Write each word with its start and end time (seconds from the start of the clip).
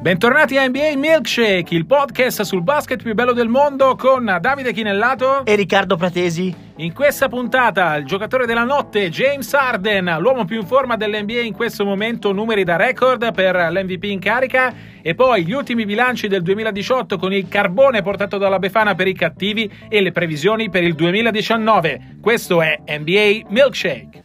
Bentornati 0.00 0.56
a 0.56 0.66
NBA 0.66 0.96
Milkshake, 0.96 1.74
il 1.74 1.84
podcast 1.84 2.40
sul 2.40 2.62
basket 2.62 3.02
più 3.02 3.12
bello 3.12 3.34
del 3.34 3.48
mondo 3.48 3.96
con 3.96 4.34
Davide 4.40 4.72
Chinellato 4.72 5.44
e 5.44 5.54
Riccardo 5.56 5.96
Pratesi. 5.96 6.54
In 6.76 6.94
questa 6.94 7.28
puntata 7.28 7.96
il 7.96 8.06
giocatore 8.06 8.46
della 8.46 8.64
notte 8.64 9.10
James 9.10 9.52
Harden, 9.52 10.16
l'uomo 10.18 10.46
più 10.46 10.58
in 10.58 10.66
forma 10.66 10.96
dell'NBA 10.96 11.40
in 11.40 11.52
questo 11.52 11.84
momento, 11.84 12.32
numeri 12.32 12.64
da 12.64 12.76
record 12.76 13.34
per 13.34 13.54
l'MVP 13.54 14.04
in 14.04 14.20
carica 14.20 14.72
e 15.02 15.14
poi 15.14 15.44
gli 15.44 15.52
ultimi 15.52 15.84
bilanci 15.84 16.28
del 16.28 16.40
2018 16.40 17.18
con 17.18 17.34
il 17.34 17.46
carbone 17.46 18.00
portato 18.00 18.38
dalla 18.38 18.58
Befana 18.58 18.94
per 18.94 19.06
i 19.06 19.12
cattivi 19.12 19.70
e 19.86 20.00
le 20.00 20.12
previsioni 20.12 20.70
per 20.70 20.82
il 20.82 20.94
2019. 20.94 22.16
Questo 22.22 22.62
è 22.62 22.80
NBA 22.86 23.48
Milkshake. 23.50 24.22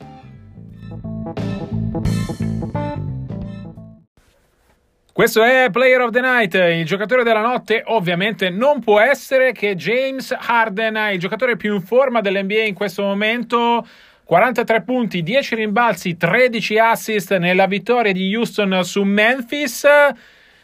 Questo 5.15 5.43
è 5.43 5.69
Player 5.71 6.01
of 6.01 6.11
the 6.11 6.19
Night, 6.19 6.55
il 6.55 6.83
giocatore 6.83 7.23
della 7.23 7.39
notte 7.39 7.83
ovviamente 7.85 8.49
non 8.49 8.81
può 8.81 8.99
essere 8.99 9.53
che 9.53 9.75
James 9.75 10.35
Harden, 10.37 11.13
il 11.13 11.19
giocatore 11.19 11.55
più 11.55 11.73
in 11.73 11.81
forma 11.83 12.19
dell'NBA 12.19 12.63
in 12.63 12.73
questo 12.73 13.01
momento. 13.03 13.87
43 14.25 14.81
punti, 14.81 15.23
10 15.23 15.55
rimbalzi, 15.55 16.17
13 16.17 16.77
assist 16.79 17.37
nella 17.37 17.65
vittoria 17.65 18.11
di 18.11 18.35
Houston 18.35 18.83
su 18.83 19.03
Memphis. 19.03 19.87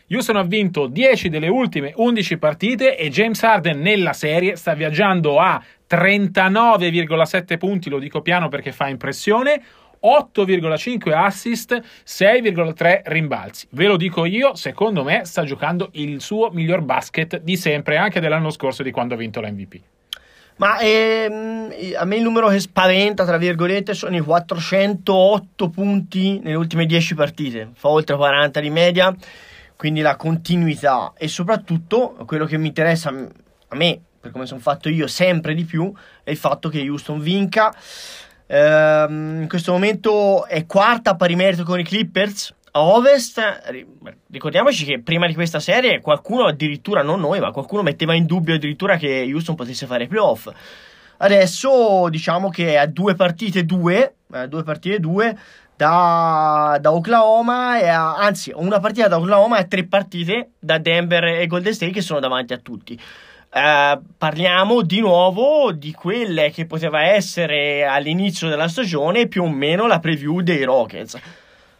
Houston 0.10 0.36
ha 0.36 0.44
vinto 0.44 0.88
10 0.88 1.30
delle 1.30 1.48
ultime 1.48 1.94
11 1.96 2.38
partite 2.38 2.98
e 2.98 3.08
James 3.08 3.42
Harden 3.42 3.80
nella 3.80 4.12
serie 4.12 4.58
sta 4.58 4.74
viaggiando 4.74 5.40
a 5.40 5.64
39,7 5.90 7.58
punti, 7.58 7.90
lo 7.90 8.00
dico 8.00 8.22
piano 8.22 8.50
perché 8.50 8.74
fa 8.74 8.90
impressione, 8.90 9.62
8,5 10.04 11.14
assist, 11.14 11.82
6,3 12.06 13.02
rimbalzi. 13.06 13.68
Ve 13.72 13.86
lo 13.86 13.98
dico 13.98 14.26
io, 14.26 14.56
secondo 14.56 15.04
me 15.04 15.26
sta 15.26 15.44
giocando 15.44 15.90
il 15.94 16.22
suo 16.22 16.50
miglior 16.52 16.82
basket 16.82 17.40
di 17.42 17.56
sempre, 17.58 17.98
anche 17.98 18.20
dell'anno 18.20 18.50
scorso 18.50 18.84
di 18.84 18.92
quando 18.92 19.14
ha 19.14 19.18
vinto 19.18 19.42
l'MVP. 19.42 19.80
Ma 20.58 20.80
ehm, 20.80 21.72
a 21.98 22.06
me 22.06 22.16
il 22.18 22.22
numero 22.22 22.48
che 22.50 22.60
spaventa, 22.60 23.26
tra 23.26 23.38
virgolette, 23.38 23.94
sono 23.94 24.16
i 24.16 24.22
408 24.22 25.70
punti 25.70 26.40
nelle 26.40 26.56
ultime 26.56 26.86
10 26.86 27.16
partite, 27.16 27.70
fa 27.74 27.90
oltre 27.90 28.16
40 28.16 28.60
di 28.60 28.70
media, 28.70 29.16
quindi 29.76 30.02
la 30.02 30.16
continuità 30.16 31.14
e 31.18 31.28
soprattutto 31.28 32.16
quello 32.28 32.46
che 32.46 32.58
mi 32.58 32.68
interessa 32.68 33.10
a 33.10 33.76
me, 33.76 34.00
per 34.20 34.30
come 34.30 34.46
sono 34.46 34.60
fatto 34.60 34.90
io, 34.90 35.08
sempre 35.08 35.56
di 35.56 35.64
più, 35.64 35.92
è 36.24 36.30
il 36.30 36.38
fatto 36.38 36.70
che 36.70 36.88
Houston 36.88 37.20
vinca. 37.20 37.74
Ehm, 38.54 39.44
in 39.44 39.48
questo 39.48 39.72
momento 39.72 40.46
è 40.46 40.66
quarta 40.66 41.16
pari 41.16 41.36
merito 41.36 41.64
con 41.64 41.80
i 41.80 41.84
Clippers. 41.84 42.54
A 42.74 42.82
Ovest, 42.82 43.40
ricordiamoci 44.30 44.84
che 44.86 45.02
prima 45.02 45.26
di 45.28 45.34
questa 45.34 45.60
serie 45.60 46.02
qualcuno 46.02 46.46
addirittura, 46.46 47.02
non 47.02 47.20
noi, 47.20 47.40
ma 47.40 47.52
qualcuno 47.52 47.82
metteva 47.82 48.14
in 48.14 48.26
dubbio 48.26 48.56
addirittura 48.56 48.98
che 48.98 49.30
Houston 49.32 49.56
potesse 49.56 49.86
fare 49.86 50.08
playoff. 50.08 50.50
Adesso 51.18 52.08
diciamo 52.10 52.50
che 52.50 52.78
a 52.78 52.88
due 52.88 53.16
partite 53.16 53.66
due, 53.66 54.16
due 54.48 54.64
partite 54.64 55.00
due 55.00 55.38
da, 55.76 56.78
da 56.80 56.92
Oklahoma, 56.94 57.80
e 57.80 57.88
a, 57.88 58.16
anzi 58.16 58.52
una 58.56 58.80
partita 58.80 59.08
da 59.08 59.18
Oklahoma 59.18 59.60
e 59.60 59.68
tre 59.68 59.86
partite 59.86 60.52
da 60.60 60.78
Denver 60.78 61.24
e 61.26 61.48
Golden 61.48 61.74
State 61.74 61.92
che 61.92 62.02
sono 62.02 62.20
davanti 62.20 62.54
a 62.54 62.58
tutti. 62.58 63.00
Eh, 63.54 64.00
parliamo 64.18 64.82
di 64.82 65.02
nuovo 65.02 65.74
di 65.74 65.92
quelle 65.92 66.52
che 66.52 66.66
poteva 66.66 67.04
essere 67.04 67.84
all'inizio 67.84 68.48
della 68.48 68.70
stagione 68.70 69.28
più 69.28 69.44
o 69.44 69.50
meno 69.50 69.88
la 69.88 70.00
preview 70.00 70.40
dei 70.40 70.64
Rockets. 70.64 71.20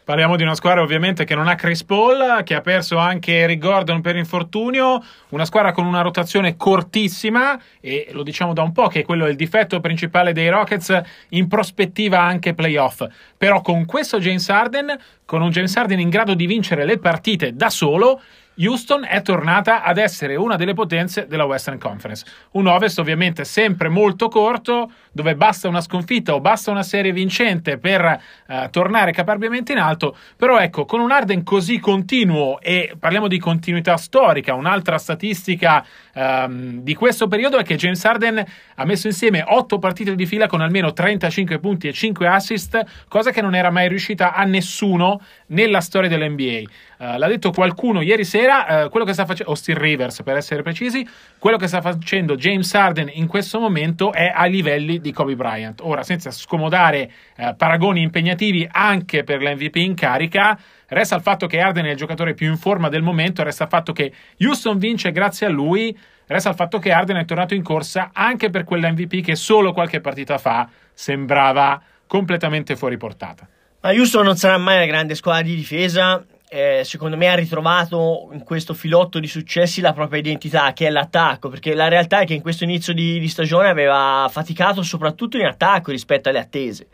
Parliamo 0.04 0.36
di 0.36 0.42
una 0.42 0.54
squadra 0.54 0.82
ovviamente 0.82 1.24
che 1.24 1.34
non 1.34 1.48
ha 1.48 1.54
Chris 1.54 1.82
Paul, 1.84 2.42
che 2.42 2.54
ha 2.54 2.60
perso 2.60 2.98
anche 2.98 3.38
Eric 3.38 3.58
Gordon 3.58 4.02
per 4.02 4.16
infortunio, 4.16 5.02
una 5.30 5.46
squadra 5.46 5.72
con 5.72 5.86
una 5.86 6.02
rotazione 6.02 6.56
cortissima 6.56 7.58
e 7.80 8.08
lo 8.10 8.22
diciamo 8.22 8.52
da 8.52 8.62
un 8.62 8.72
po' 8.72 8.88
che 8.88 9.04
quello 9.04 9.24
è 9.24 9.30
il 9.30 9.36
difetto 9.36 9.80
principale 9.80 10.34
dei 10.34 10.50
Rockets 10.50 11.00
in 11.30 11.48
prospettiva 11.48 12.20
anche 12.20 12.52
playoff. 12.52 13.06
Però 13.38 13.62
con 13.62 13.86
questo 13.86 14.18
James 14.18 14.46
Harden, 14.50 14.94
con 15.24 15.40
un 15.40 15.50
James 15.50 15.74
Harden 15.74 16.00
in 16.00 16.10
grado 16.10 16.34
di 16.34 16.44
vincere 16.44 16.84
le 16.84 16.98
partite 16.98 17.54
da 17.54 17.70
solo, 17.70 18.20
Houston 18.56 19.06
è 19.08 19.22
tornata 19.22 19.82
ad 19.82 19.98
essere 19.98 20.36
una 20.36 20.56
delle 20.56 20.74
potenze 20.74 21.26
della 21.26 21.44
Western 21.44 21.78
Conference. 21.78 22.24
Un 22.52 22.66
Ovest 22.66 22.98
ovviamente 22.98 23.44
sempre 23.44 23.88
molto 23.88 24.28
corto, 24.28 24.90
dove 25.10 25.34
basta 25.34 25.68
una 25.68 25.80
sconfitta 25.80 26.34
o 26.34 26.40
basta 26.40 26.70
una 26.70 26.82
serie 26.82 27.12
vincente 27.12 27.78
per 27.78 28.20
eh, 28.46 28.68
tornare 28.70 29.12
caparbiamente 29.12 29.72
in 29.72 29.78
alto, 29.78 30.16
però 30.36 30.58
ecco, 30.58 30.84
con 30.84 31.00
un 31.00 31.10
Arden 31.10 31.42
così 31.42 31.78
continuo 31.78 32.60
e 32.60 32.94
parliamo 32.98 33.28
di 33.28 33.38
continuità 33.38 33.96
storica, 33.96 34.54
un'altra 34.54 34.98
statistica 34.98 35.84
ehm, 36.12 36.80
di 36.80 36.94
questo 36.94 37.28
periodo 37.28 37.58
è 37.58 37.62
che 37.62 37.76
James 37.76 38.04
Arden 38.04 38.44
ha 38.74 38.84
messo 38.84 39.06
insieme 39.06 39.44
8 39.46 39.78
partite 39.78 40.14
di 40.14 40.26
fila 40.26 40.46
con 40.46 40.60
almeno 40.60 40.92
35 40.92 41.58
punti 41.58 41.88
e 41.88 41.92
5 41.92 42.26
assist, 42.26 42.82
cosa 43.08 43.30
che 43.30 43.42
non 43.42 43.54
era 43.54 43.70
mai 43.70 43.88
riuscita 43.88 44.32
a 44.32 44.44
nessuno 44.44 45.20
nella 45.48 45.80
storia 45.80 46.08
dell'NBA. 46.08 46.62
Uh, 46.98 47.04
eh, 47.04 47.18
l'ha 47.18 47.28
detto 47.28 47.50
qualcuno 47.50 48.00
ieri 48.00 48.24
sera, 48.24 48.84
uh, 48.84 48.88
quello 48.88 49.04
che 49.04 49.12
sta 49.12 49.24
facendo, 49.24 49.50
Austin 49.50 49.78
Rivers 49.78 50.22
per 50.22 50.36
essere 50.36 50.62
precisi, 50.62 51.06
quello 51.38 51.56
che 51.56 51.66
sta 51.66 51.80
facendo 51.80 52.36
James 52.36 52.72
Harden 52.74 53.10
in 53.12 53.26
questo 53.26 53.58
momento 53.58 54.12
è 54.12 54.32
ai 54.34 54.50
livelli 54.50 55.00
di 55.00 55.12
Kobe 55.12 55.34
Bryant. 55.34 55.80
Ora, 55.82 56.02
senza 56.02 56.30
scomodare 56.30 57.10
uh, 57.36 57.56
paragoni 57.56 58.02
impegnativi 58.02 58.68
anche 58.70 59.24
per 59.24 59.42
l'MVP 59.42 59.76
in 59.76 59.94
carica, 59.94 60.58
resta 60.92 61.16
il 61.16 61.22
fatto 61.22 61.46
che 61.46 61.60
Harden 61.60 61.86
è 61.86 61.90
il 61.90 61.96
giocatore 61.96 62.34
più 62.34 62.48
in 62.48 62.56
forma 62.56 62.88
del 62.88 63.02
momento, 63.02 63.42
resta 63.42 63.64
il 63.64 63.70
fatto 63.70 63.92
che 63.92 64.12
Houston 64.40 64.78
vince 64.78 65.10
grazie 65.10 65.46
a 65.46 65.50
lui, 65.50 65.96
resta 66.26 66.50
il 66.50 66.54
fatto 66.54 66.78
che 66.78 66.92
Harden 66.92 67.16
è 67.16 67.24
tornato 67.24 67.54
in 67.54 67.62
corsa 67.62 68.10
anche 68.12 68.50
per 68.50 68.64
quell'MVP 68.64 69.22
che 69.22 69.34
solo 69.34 69.72
qualche 69.72 70.00
partita 70.00 70.38
fa 70.38 70.68
sembrava 70.92 71.80
completamente 72.06 72.76
fuori 72.76 72.96
portata. 72.96 73.48
Ma 73.80 73.90
Houston 73.90 74.24
non 74.24 74.36
sarà 74.36 74.58
mai 74.58 74.76
una 74.76 74.86
grande 74.86 75.14
squadra 75.14 75.42
di 75.42 75.54
difesa. 75.54 76.24
Eh, 76.48 76.82
secondo 76.84 77.16
me 77.16 77.28
ha 77.28 77.34
ritrovato 77.34 78.28
in 78.32 78.44
questo 78.44 78.74
filotto 78.74 79.18
di 79.18 79.26
successi 79.26 79.80
la 79.80 79.94
propria 79.94 80.20
identità, 80.20 80.74
che 80.74 80.86
è 80.86 80.90
l'attacco, 80.90 81.48
perché 81.48 81.74
la 81.74 81.88
realtà 81.88 82.20
è 82.20 82.26
che 82.26 82.34
in 82.34 82.42
questo 82.42 82.64
inizio 82.64 82.92
di, 82.92 83.18
di 83.18 83.28
stagione 83.28 83.68
aveva 83.68 84.28
faticato 84.30 84.82
soprattutto 84.82 85.38
in 85.38 85.46
attacco 85.46 85.90
rispetto 85.90 86.28
alle 86.28 86.40
attese 86.40 86.88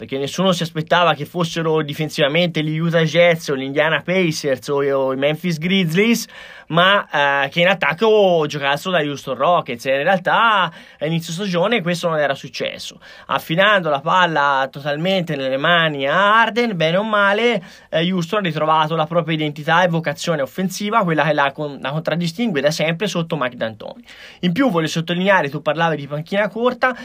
perché 0.00 0.16
nessuno 0.16 0.52
si 0.52 0.62
aspettava 0.62 1.12
che 1.12 1.26
fossero 1.26 1.82
difensivamente 1.82 2.64
gli 2.64 2.78
Utah 2.78 3.02
Jets 3.02 3.48
o 3.48 3.54
gli 3.54 3.64
Indiana 3.64 4.00
Pacers 4.00 4.68
o, 4.68 5.12
i 5.12 5.16
Memphis 5.16 5.58
Grizzlies, 5.58 6.26
ma 6.68 7.44
eh, 7.44 7.50
che 7.50 7.60
in 7.60 7.68
attacco 7.68 8.46
giocassero 8.48 8.92
da 8.92 9.02
Houston 9.02 9.34
Rockets. 9.34 9.84
E 9.84 9.96
in 9.98 10.04
realtà 10.04 10.72
a 10.98 11.04
inizio 11.04 11.34
stagione 11.34 11.82
questo 11.82 12.08
non 12.08 12.18
era 12.18 12.34
successo. 12.34 12.98
Affidando 13.26 13.90
la 13.90 14.00
palla 14.00 14.66
totalmente 14.72 15.36
nelle 15.36 15.58
mani 15.58 16.08
a 16.08 16.40
Arden, 16.40 16.74
bene 16.78 16.96
o 16.96 17.02
male, 17.02 17.62
eh, 17.90 18.10
Houston 18.10 18.38
ha 18.38 18.42
ritrovato 18.42 18.96
la 18.96 19.04
propria 19.04 19.34
identità 19.34 19.82
e 19.82 19.88
vocazione 19.88 20.40
offensiva, 20.40 21.04
quella 21.04 21.24
che 21.24 21.34
la, 21.34 21.52
la 21.54 21.90
contraddistingue 21.90 22.62
da 22.62 22.70
sempre 22.70 23.06
sotto 23.06 23.36
Mike 23.36 23.56
D'Antoni. 23.56 24.02
In 24.40 24.52
più 24.52 24.70
voglio 24.70 24.86
sottolineare, 24.86 25.50
tu 25.50 25.60
parlavi 25.60 25.96
di 25.96 26.06
panchina 26.06 26.48
corta, 26.48 26.96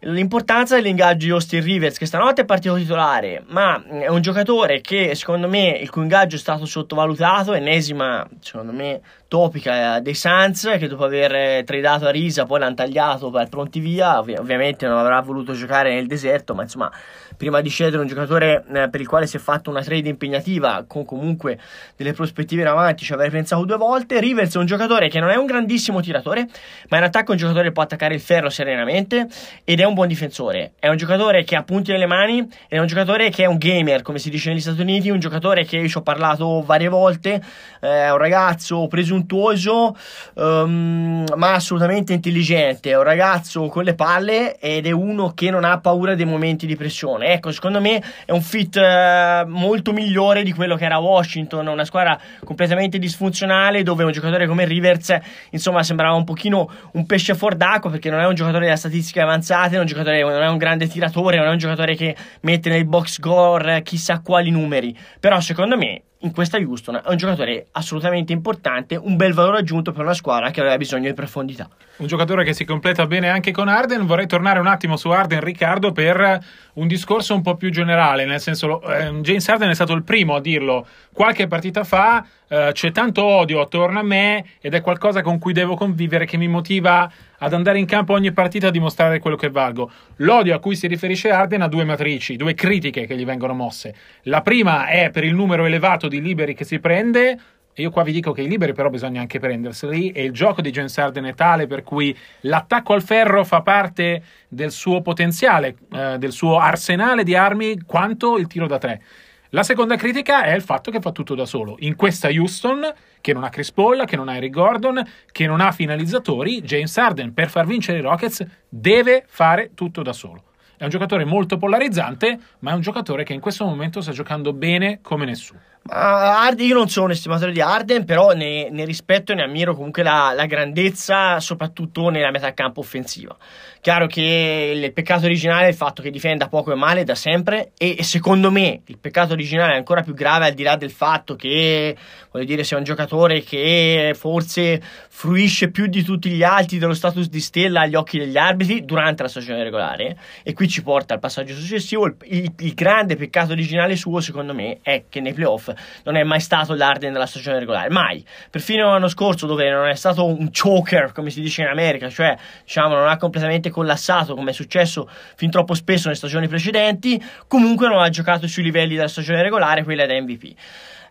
l'importanza 0.00 0.76
dell'ingaggio 0.76 1.26
di 1.26 1.32
Austin 1.32 1.62
Rivers 1.62 1.98
che 1.98 2.06
stanotte 2.06 2.42
è 2.42 2.44
partito 2.44 2.76
titolare 2.76 3.42
ma 3.48 3.82
è 3.82 4.08
un 4.08 4.20
giocatore 4.20 4.80
che 4.80 5.14
secondo 5.14 5.48
me 5.48 5.70
il 5.70 5.90
cui 5.90 6.02
ingaggio 6.02 6.36
è 6.36 6.38
stato 6.38 6.66
sottovalutato 6.66 7.54
ennesima 7.54 8.26
secondo 8.40 8.72
me 8.72 9.00
topica 9.28 10.00
dei 10.00 10.14
Suns 10.14 10.76
che 10.78 10.86
dopo 10.86 11.04
aver 11.04 11.64
tradato 11.64 12.06
a 12.06 12.10
Risa 12.10 12.44
poi 12.44 12.60
l'hanno 12.60 12.74
tagliato 12.74 13.30
per 13.30 13.48
pronti 13.48 13.80
via. 13.80 14.18
Ov- 14.18 14.38
ovviamente 14.38 14.86
non 14.86 14.98
avrà 14.98 15.20
voluto 15.20 15.52
giocare 15.52 15.94
nel 15.94 16.06
deserto 16.06 16.54
ma 16.54 16.62
insomma 16.62 16.90
prima 17.36 17.60
di 17.60 17.68
scegliere 17.68 17.98
un 17.98 18.06
giocatore 18.06 18.64
eh, 18.72 18.88
per 18.88 19.00
il 19.00 19.06
quale 19.06 19.26
si 19.26 19.36
è 19.36 19.40
fatta 19.40 19.68
una 19.68 19.82
trade 19.82 20.08
impegnativa 20.08 20.84
con 20.86 21.04
comunque 21.04 21.58
delle 21.96 22.12
prospettive 22.12 22.62
in 22.62 22.68
avanti 22.68 23.04
ci 23.04 23.12
avrei 23.12 23.30
pensato 23.30 23.64
due 23.64 23.76
volte. 23.76 24.20
Rivers 24.20 24.54
è 24.54 24.58
un 24.58 24.66
giocatore 24.66 25.08
che 25.08 25.20
non 25.20 25.30
è 25.30 25.36
un 25.36 25.46
grandissimo 25.46 26.00
tiratore 26.00 26.48
ma 26.88 26.98
in 26.98 27.04
attacco 27.04 27.28
è 27.28 27.32
un 27.32 27.38
giocatore 27.38 27.64
che 27.66 27.72
può 27.72 27.82
attaccare 27.82 28.14
il 28.14 28.20
ferro 28.20 28.48
serenamente 28.48 29.28
ed 29.64 29.80
è 29.80 29.84
un 29.84 29.94
buon 29.94 30.08
difensore. 30.08 30.72
È 30.78 30.88
un 30.88 30.96
giocatore 30.96 31.44
che 31.44 31.56
ha 31.56 31.62
punti 31.62 31.92
nelle 31.92 32.06
mani 32.06 32.46
è 32.68 32.78
un 32.78 32.86
giocatore 32.86 33.30
che 33.30 33.42
è 33.42 33.46
un 33.46 33.58
gamer 33.58 34.02
come 34.02 34.18
si 34.18 34.30
dice 34.30 34.50
negli 34.50 34.60
Stati 34.60 34.80
Uniti 34.80 35.10
un 35.10 35.18
giocatore 35.18 35.64
che 35.64 35.78
io 35.78 35.88
ci 35.88 35.98
ho 35.98 36.02
parlato 36.02 36.62
varie 36.64 36.88
volte. 36.88 37.42
Eh, 37.80 38.04
è 38.04 38.10
un 38.10 38.18
ragazzo 38.18 38.86
presuntuoso 39.16 39.96
um, 40.34 41.24
ma 41.34 41.54
assolutamente 41.54 42.12
intelligente. 42.12 42.90
È 42.90 42.96
un 42.96 43.04
ragazzo 43.04 43.66
con 43.68 43.84
le 43.84 43.94
palle 43.94 44.58
ed 44.58 44.86
è 44.86 44.90
uno 44.90 45.32
che 45.32 45.50
non 45.50 45.64
ha 45.64 45.78
paura 45.78 46.14
dei 46.14 46.26
momenti 46.26 46.66
di 46.66 46.76
pressione. 46.76 47.28
Ecco, 47.28 47.50
secondo 47.52 47.80
me 47.80 48.02
è 48.24 48.32
un 48.32 48.42
fit 48.42 48.76
eh, 48.76 49.44
molto 49.46 49.92
migliore 49.92 50.42
di 50.42 50.52
quello 50.52 50.76
che 50.76 50.84
era 50.84 50.98
Washington, 50.98 51.66
una 51.66 51.84
squadra 51.84 52.18
completamente 52.44 52.98
disfunzionale 52.98 53.82
dove 53.82 54.04
un 54.04 54.12
giocatore 54.12 54.46
come 54.46 54.64
Rivers, 54.64 55.16
insomma, 55.50 55.82
sembrava 55.82 56.14
un 56.14 56.24
pochino 56.24 56.68
un 56.92 57.06
pesce 57.06 57.34
fuor 57.34 57.54
d'acqua 57.54 57.90
perché 57.90 58.10
non 58.10 58.20
è 58.20 58.26
un 58.26 58.34
giocatore 58.34 58.68
da 58.68 58.76
statistiche 58.76 59.20
avanzate, 59.20 59.76
non, 59.76 59.86
non 59.94 60.42
è 60.42 60.48
un 60.48 60.58
grande 60.58 60.86
tiratore, 60.86 61.38
non 61.38 61.46
è 61.46 61.50
un 61.50 61.58
giocatore 61.58 61.94
che 61.94 62.14
mette 62.42 62.68
nel 62.68 62.84
box 62.84 63.12
score 63.12 63.82
chissà 63.82 64.20
quali 64.20 64.50
numeri, 64.50 64.96
però 65.20 65.40
secondo 65.40 65.76
me 65.76 66.02
in 66.20 66.32
questa 66.32 66.56
Houston 66.56 66.96
è 66.96 67.08
un 67.08 67.16
giocatore 67.16 67.66
assolutamente 67.72 68.32
importante, 68.32 68.96
un 68.96 69.16
bel 69.16 69.34
valore 69.34 69.58
aggiunto 69.58 69.92
per 69.92 70.02
una 70.02 70.14
squadra 70.14 70.50
che 70.50 70.60
aveva 70.60 70.76
bisogno 70.76 71.08
di 71.08 71.14
profondità. 71.14 71.68
Un 71.98 72.06
giocatore 72.06 72.44
che 72.44 72.54
si 72.54 72.64
completa 72.64 73.06
bene 73.06 73.28
anche 73.28 73.52
con 73.52 73.68
Arden. 73.68 74.06
Vorrei 74.06 74.26
tornare 74.26 74.58
un 74.58 74.66
attimo 74.66 74.96
su 74.96 75.10
Arden, 75.10 75.40
Riccardo, 75.40 75.92
per 75.92 76.42
un 76.74 76.86
discorso 76.86 77.34
un 77.34 77.42
po' 77.42 77.56
più 77.56 77.70
generale, 77.70 78.24
nel 78.24 78.40
senso 78.40 78.82
eh, 78.82 79.10
James 79.20 79.48
Arden 79.48 79.70
è 79.70 79.74
stato 79.74 79.92
il 79.92 80.02
primo 80.02 80.34
a 80.34 80.40
dirlo 80.40 80.86
qualche 81.12 81.46
partita 81.46 81.84
fa, 81.84 82.24
eh, 82.48 82.70
c'è 82.72 82.92
tanto 82.92 83.24
odio 83.24 83.60
attorno 83.60 83.98
a 83.98 84.02
me 84.02 84.44
ed 84.60 84.74
è 84.74 84.80
qualcosa 84.80 85.22
con 85.22 85.38
cui 85.38 85.52
devo 85.52 85.74
convivere 85.74 86.26
che 86.26 86.36
mi 86.36 86.48
motiva 86.48 87.10
ad 87.38 87.52
andare 87.52 87.78
in 87.78 87.86
campo 87.86 88.12
ogni 88.12 88.32
partita 88.32 88.68
a 88.68 88.70
dimostrare 88.70 89.18
quello 89.18 89.36
che 89.36 89.50
valgo. 89.50 89.90
L'odio 90.16 90.54
a 90.54 90.58
cui 90.58 90.76
si 90.76 90.86
riferisce 90.86 91.30
Arden 91.30 91.62
ha 91.62 91.68
due 91.68 91.84
matrici, 91.84 92.36
due 92.36 92.54
critiche 92.54 93.06
che 93.06 93.16
gli 93.16 93.24
vengono 93.24 93.54
mosse. 93.54 93.94
La 94.22 94.42
prima 94.42 94.86
è 94.86 95.10
per 95.10 95.24
il 95.24 95.34
numero 95.34 95.64
elevato 95.64 96.08
di 96.08 96.20
liberi 96.20 96.54
che 96.54 96.64
si 96.64 96.78
prende, 96.78 97.38
io 97.78 97.90
qua 97.90 98.02
vi 98.02 98.12
dico 98.12 98.32
che 98.32 98.40
i 98.40 98.48
liberi 98.48 98.72
però 98.72 98.88
bisogna 98.88 99.20
anche 99.20 99.38
prenderseli 99.38 100.10
e 100.12 100.24
il 100.24 100.32
gioco 100.32 100.62
di 100.62 100.70
James 100.70 100.96
Harden 100.96 101.24
è 101.24 101.34
tale 101.34 101.66
per 101.66 101.82
cui 101.82 102.16
l'attacco 102.40 102.94
al 102.94 103.02
ferro 103.02 103.44
fa 103.44 103.60
parte 103.60 104.22
del 104.48 104.70
suo 104.70 105.02
potenziale, 105.02 105.76
eh, 105.92 106.16
del 106.16 106.32
suo 106.32 106.58
arsenale 106.58 107.22
di 107.22 107.34
armi 107.34 107.82
quanto 107.84 108.38
il 108.38 108.46
tiro 108.46 108.66
da 108.66 108.78
tre. 108.78 109.02
La 109.50 109.62
seconda 109.62 109.94
critica 109.94 110.42
è 110.42 110.54
il 110.54 110.62
fatto 110.62 110.90
che 110.90 111.00
fa 111.00 111.12
tutto 111.12 111.36
da 111.36 111.44
solo. 111.44 111.76
In 111.80 111.94
questa 111.94 112.28
Houston, 112.28 112.92
che 113.20 113.32
non 113.32 113.44
ha 113.44 113.48
Chris 113.48 113.70
Paul, 113.70 114.04
che 114.04 114.16
non 114.16 114.28
ha 114.28 114.36
Eric 114.36 114.52
Gordon, 114.52 115.06
che 115.30 115.46
non 115.46 115.60
ha 115.60 115.70
finalizzatori, 115.70 116.62
James 116.62 116.96
Harden 116.96 117.32
per 117.32 117.48
far 117.48 117.64
vincere 117.66 117.98
i 117.98 118.02
Rockets 118.02 118.44
deve 118.68 119.24
fare 119.26 119.70
tutto 119.74 120.02
da 120.02 120.12
solo. 120.12 120.42
È 120.76 120.82
un 120.82 120.90
giocatore 120.90 121.24
molto 121.24 121.56
polarizzante, 121.56 122.38
ma 122.58 122.72
è 122.72 122.74
un 122.74 122.80
giocatore 122.80 123.22
che 123.22 123.32
in 123.32 123.40
questo 123.40 123.64
momento 123.64 124.00
sta 124.00 124.12
giocando 124.12 124.52
bene 124.52 124.98
come 125.00 125.24
nessuno. 125.24 125.60
Harden, 125.88 126.66
io 126.66 126.74
non 126.74 126.88
sono 126.88 127.06
un 127.06 127.12
estimatore 127.12 127.52
di 127.52 127.60
Arden, 127.60 128.04
però 128.04 128.32
ne, 128.32 128.68
ne 128.70 128.84
rispetto 128.84 129.32
e 129.32 129.34
ne 129.34 129.44
ammiro 129.44 129.74
comunque 129.74 130.02
la, 130.02 130.32
la, 130.34 130.46
grandezza, 130.46 131.38
soprattutto 131.40 132.08
nella 132.08 132.30
metà 132.30 132.52
campo 132.54 132.80
offensiva. 132.80 133.36
Chiaro 133.80 134.06
che 134.06 134.72
il, 134.74 134.92
peccato 134.92 135.26
originale 135.26 135.66
è 135.66 135.68
il 135.68 135.74
fatto 135.74 136.02
che 136.02 136.10
difenda 136.10 136.48
poco 136.48 136.72
e 136.72 136.74
male 136.74 137.04
da 137.04 137.14
sempre, 137.14 137.72
e, 137.78 137.96
e, 137.98 138.02
secondo 138.02 138.50
me 138.50 138.82
il 138.86 138.98
peccato 138.98 139.32
originale 139.32 139.74
è 139.74 139.76
ancora 139.76 140.02
più 140.02 140.12
grave 140.12 140.46
al 140.46 140.54
di 140.54 140.62
là 140.64 140.76
del 140.76 140.90
fatto 140.90 141.36
che, 141.36 141.96
voglio 142.32 142.44
dire, 142.44 142.64
sia 142.64 142.76
un 142.78 142.84
giocatore 142.84 143.42
che 143.42 144.14
forse 144.18 144.82
fruisce 145.08 145.70
più 145.70 145.86
di 145.86 146.02
tutti 146.02 146.30
gli 146.30 146.42
altri 146.42 146.78
dello 146.78 146.94
status 146.94 147.28
di 147.28 147.40
stella 147.40 147.82
agli 147.82 147.94
occhi 147.94 148.18
degli 148.18 148.36
arbitri 148.36 148.84
durante 148.84 149.22
la 149.22 149.28
stagione 149.28 149.62
regolare, 149.62 150.18
e 150.42 150.52
qui 150.52 150.68
ci 150.68 150.82
porta 150.82 151.14
al 151.14 151.20
passaggio 151.20 151.54
successivo. 151.54 152.06
Il, 152.06 152.16
il, 152.24 152.52
il 152.58 152.74
grande 152.74 153.14
peccato 153.14 153.52
originale 153.52 153.94
suo, 153.94 154.20
secondo 154.20 154.52
me, 154.52 154.78
è 154.82 155.04
che 155.08 155.20
nei 155.20 155.32
playoff 155.32 155.74
non 156.04 156.16
è 156.16 156.22
mai 156.22 156.40
stato 156.40 156.74
l'Arden 156.74 157.12
della 157.12 157.26
stagione 157.26 157.58
regolare, 157.58 157.90
mai. 157.90 158.24
Perfino 158.50 158.90
l'anno 158.90 159.08
scorso, 159.08 159.46
dove 159.46 159.68
non 159.70 159.88
è 159.88 159.94
stato 159.94 160.24
un 160.24 160.50
choker, 160.50 161.12
come 161.12 161.30
si 161.30 161.40
dice 161.40 161.62
in 161.62 161.68
America, 161.68 162.08
cioè 162.08 162.36
diciamo 162.64 162.94
non 162.94 163.08
ha 163.08 163.16
completamente 163.16 163.70
collassato 163.70 164.34
come 164.34 164.50
è 164.50 164.54
successo 164.54 165.08
fin 165.36 165.50
troppo 165.50 165.74
spesso 165.74 166.04
nelle 166.06 166.16
stagioni 166.16 166.48
precedenti, 166.48 167.22
comunque 167.46 167.88
non 167.88 167.98
ha 167.98 168.08
giocato 168.08 168.46
sui 168.46 168.62
livelli 168.62 168.94
della 168.94 169.08
stagione 169.08 169.42
regolare, 169.42 169.84
quella 169.84 170.06
da 170.06 170.14
MVP. 170.20 170.54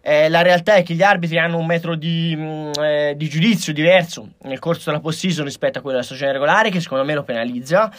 Eh, 0.07 0.29
la 0.29 0.43
realtà 0.43 0.75
è 0.75 0.83
che 0.83 0.93
gli 0.93 1.01
arbitri 1.01 1.39
hanno 1.39 1.57
un 1.57 1.65
metro 1.65 1.95
di, 1.95 2.35
mh, 2.35 2.41
mm, 2.43 2.71
eh, 2.83 3.13
di 3.17 3.27
giudizio 3.27 3.73
diverso 3.73 4.33
nel 4.43 4.59
corso 4.59 4.91
della 4.91 5.01
post-season 5.01 5.43
rispetto 5.43 5.79
a 5.79 5.81
quello 5.81 5.97
della 5.97 6.07
stagione 6.07 6.33
regolare, 6.33 6.69
che 6.69 6.79
secondo 6.79 7.03
me 7.03 7.15
lo 7.15 7.23
penalizza. 7.23 7.91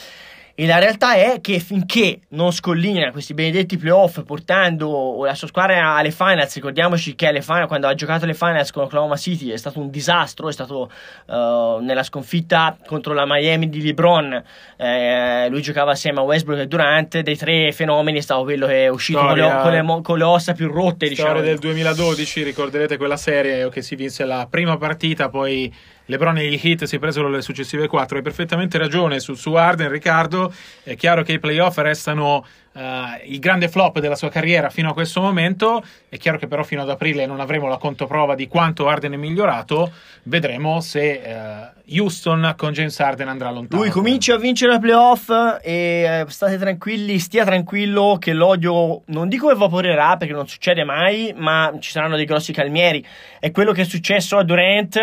E 0.58 0.64
la 0.64 0.78
realtà 0.78 1.16
è 1.16 1.42
che 1.42 1.58
finché 1.58 2.20
non 2.30 2.50
scollina 2.50 3.10
questi 3.10 3.34
benedetti 3.34 3.76
playoff 3.76 4.22
portando 4.22 5.22
la 5.22 5.34
sua 5.34 5.48
squadra 5.48 5.96
alle 5.96 6.10
finals, 6.10 6.54
ricordiamoci 6.54 7.14
che 7.14 7.26
alle 7.26 7.42
finals, 7.42 7.66
quando 7.66 7.86
ha 7.88 7.94
giocato 7.94 8.24
le 8.24 8.32
finals 8.32 8.70
con 8.70 8.84
Oklahoma 8.84 9.16
City 9.16 9.50
è 9.50 9.56
stato 9.58 9.80
un 9.80 9.90
disastro, 9.90 10.48
è 10.48 10.52
stato 10.52 10.90
uh, 11.26 11.78
nella 11.80 12.02
sconfitta 12.02 12.74
contro 12.86 13.12
la 13.12 13.24
Miami 13.26 13.68
di 13.68 13.82
LeBron, 13.82 14.42
eh, 14.78 15.46
lui 15.50 15.60
giocava 15.60 15.90
assieme 15.90 16.20
a 16.20 16.22
Westbrook 16.22 16.60
e 16.60 16.66
Durant, 16.66 17.20
dei 17.20 17.36
tre 17.36 17.70
fenomeni 17.72 18.16
è 18.16 18.22
stato 18.22 18.44
quello 18.44 18.66
che 18.66 18.84
è 18.84 18.88
uscito 18.88 19.18
con 19.18 19.36
le, 19.36 19.58
con, 19.60 19.70
le, 19.72 20.00
con 20.02 20.16
le, 20.16 20.24
ossa 20.24 20.54
più 20.54 20.72
rotte. 20.72 21.04
Storia 21.12 21.34
diciamo. 21.34 21.40
del 21.42 21.58
2012, 21.58 22.42
ricorderete 22.42 22.96
quella 22.96 23.18
serie 23.18 23.68
che 23.68 23.82
si 23.82 23.94
vinse 23.94 24.24
la 24.24 24.46
prima 24.48 24.78
partita, 24.78 25.28
poi 25.28 25.70
LeBron 26.06 26.38
e 26.38 26.48
gli 26.48 26.60
Heat 26.62 26.84
si 26.84 26.98
presero 26.98 27.28
le 27.28 27.42
successive 27.42 27.86
quattro. 27.88 28.16
Hai 28.16 28.22
perfettamente 28.22 28.78
ragione 28.78 29.20
su, 29.20 29.34
su 29.34 29.52
Arden, 29.54 29.88
Riccardo. 29.88 30.52
È 30.82 30.94
chiaro 30.96 31.22
che 31.22 31.32
i 31.32 31.38
playoff 31.38 31.78
restano 31.78 32.44
uh, 32.76 33.20
il 33.24 33.38
grande 33.38 33.68
flop 33.68 33.98
della 33.98 34.14
sua 34.14 34.28
carriera 34.28 34.70
fino 34.70 34.90
a 34.90 34.92
questo 34.92 35.20
momento. 35.20 35.82
È 36.08 36.16
chiaro 36.18 36.38
che 36.38 36.46
però 36.46 36.62
fino 36.62 36.82
ad 36.82 36.90
aprile 36.90 37.26
non 37.26 37.40
avremo 37.40 37.66
la 37.66 37.78
controprova 37.78 38.34
di 38.34 38.46
quanto 38.46 38.86
Arden 38.86 39.12
è 39.12 39.16
migliorato. 39.16 39.90
Vedremo 40.24 40.80
se 40.80 41.22
uh, 41.24 41.98
Houston 41.98 42.54
con 42.56 42.72
James 42.72 42.98
Arden 43.00 43.28
andrà 43.28 43.50
lontano. 43.50 43.82
Lui 43.82 43.90
comincia 43.90 44.34
a 44.34 44.38
vincere 44.38 44.74
i 44.74 44.78
playoff 44.78 45.30
e 45.62 46.22
uh, 46.24 46.28
state 46.28 46.58
tranquilli, 46.58 47.18
stia 47.18 47.44
tranquillo 47.44 48.18
che 48.20 48.32
l'odio 48.32 49.02
non 49.06 49.28
dico 49.28 49.50
evaporerà 49.50 50.16
perché 50.16 50.34
non 50.34 50.46
succede 50.46 50.84
mai, 50.84 51.32
ma 51.36 51.72
ci 51.80 51.90
saranno 51.90 52.16
dei 52.16 52.26
grossi 52.26 52.52
calmieri. 52.52 53.04
È 53.40 53.50
quello 53.50 53.72
che 53.72 53.82
è 53.82 53.84
successo 53.84 54.36
a 54.36 54.42
Durant 54.42 54.96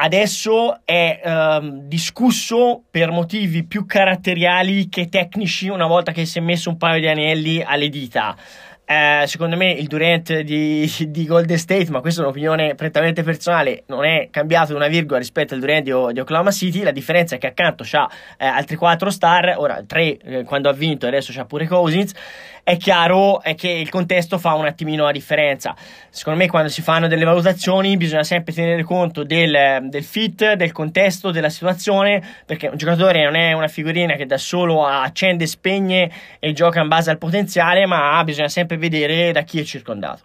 adesso 0.00 0.80
è 0.84 1.20
ehm, 1.22 1.82
discusso 1.82 2.82
per 2.90 3.10
motivi 3.10 3.64
più 3.64 3.84
caratteriali 3.84 4.88
che 4.88 5.08
tecnici 5.08 5.68
una 5.68 5.86
volta 5.86 6.12
che 6.12 6.24
si 6.24 6.38
è 6.38 6.40
messo 6.40 6.70
un 6.70 6.78
paio 6.78 7.00
di 7.00 7.08
anelli 7.08 7.62
alle 7.62 7.88
dita. 7.88 8.34
Eh, 8.90 9.22
secondo 9.28 9.56
me 9.56 9.70
il 9.70 9.86
Durant 9.86 10.40
di, 10.40 10.92
di, 11.10 11.24
Golden 11.24 11.56
State, 11.56 11.92
ma 11.92 12.00
questa 12.00 12.22
è 12.22 12.24
un'opinione 12.24 12.74
prettamente 12.74 13.22
personale, 13.22 13.84
non 13.86 14.04
è 14.04 14.26
cambiato 14.32 14.74
una 14.74 14.88
virgola 14.88 15.20
rispetto 15.20 15.54
al 15.54 15.60
Durant 15.60 15.84
di, 15.84 15.92
di 16.12 16.18
Oklahoma 16.18 16.50
City. 16.50 16.82
La 16.82 16.90
differenza 16.90 17.36
è 17.36 17.38
che 17.38 17.46
accanto 17.46 17.84
c'ha 17.86 18.10
eh, 18.36 18.44
altri 18.46 18.74
4 18.74 19.10
star, 19.10 19.54
ora 19.58 19.84
3 19.86 20.18
eh, 20.18 20.42
quando 20.42 20.68
ha 20.68 20.72
vinto, 20.72 21.06
adesso 21.06 21.30
c'ha 21.32 21.44
pure 21.44 21.68
Cousins 21.68 22.14
è 22.62 22.76
chiaro 22.76 23.42
è 23.42 23.54
che 23.54 23.68
il 23.68 23.88
contesto 23.88 24.38
fa 24.38 24.54
un 24.54 24.66
attimino 24.66 25.04
la 25.04 25.12
differenza. 25.12 25.74
Secondo 26.08 26.38
me 26.38 26.48
quando 26.48 26.68
si 26.68 26.82
fanno 26.82 27.08
delle 27.08 27.24
valutazioni 27.24 27.96
bisogna 27.96 28.22
sempre 28.22 28.52
tenere 28.52 28.82
conto 28.82 29.24
del, 29.24 29.86
del 29.88 30.04
fit, 30.04 30.52
del 30.54 30.72
contesto, 30.72 31.30
della 31.30 31.48
situazione, 31.48 32.22
perché 32.46 32.68
un 32.68 32.76
giocatore 32.76 33.24
non 33.24 33.34
è 33.34 33.52
una 33.52 33.68
figurina 33.68 34.14
che 34.14 34.26
da 34.26 34.38
solo 34.38 34.86
accende, 34.86 35.46
spegne 35.46 36.10
e 36.38 36.52
gioca 36.52 36.80
in 36.80 36.88
base 36.88 37.10
al 37.10 37.18
potenziale, 37.18 37.86
ma 37.86 38.22
bisogna 38.24 38.48
sempre 38.48 38.76
vedere 38.80 39.30
da 39.30 39.42
chi 39.42 39.60
è 39.60 39.62
circondato. 39.62 40.24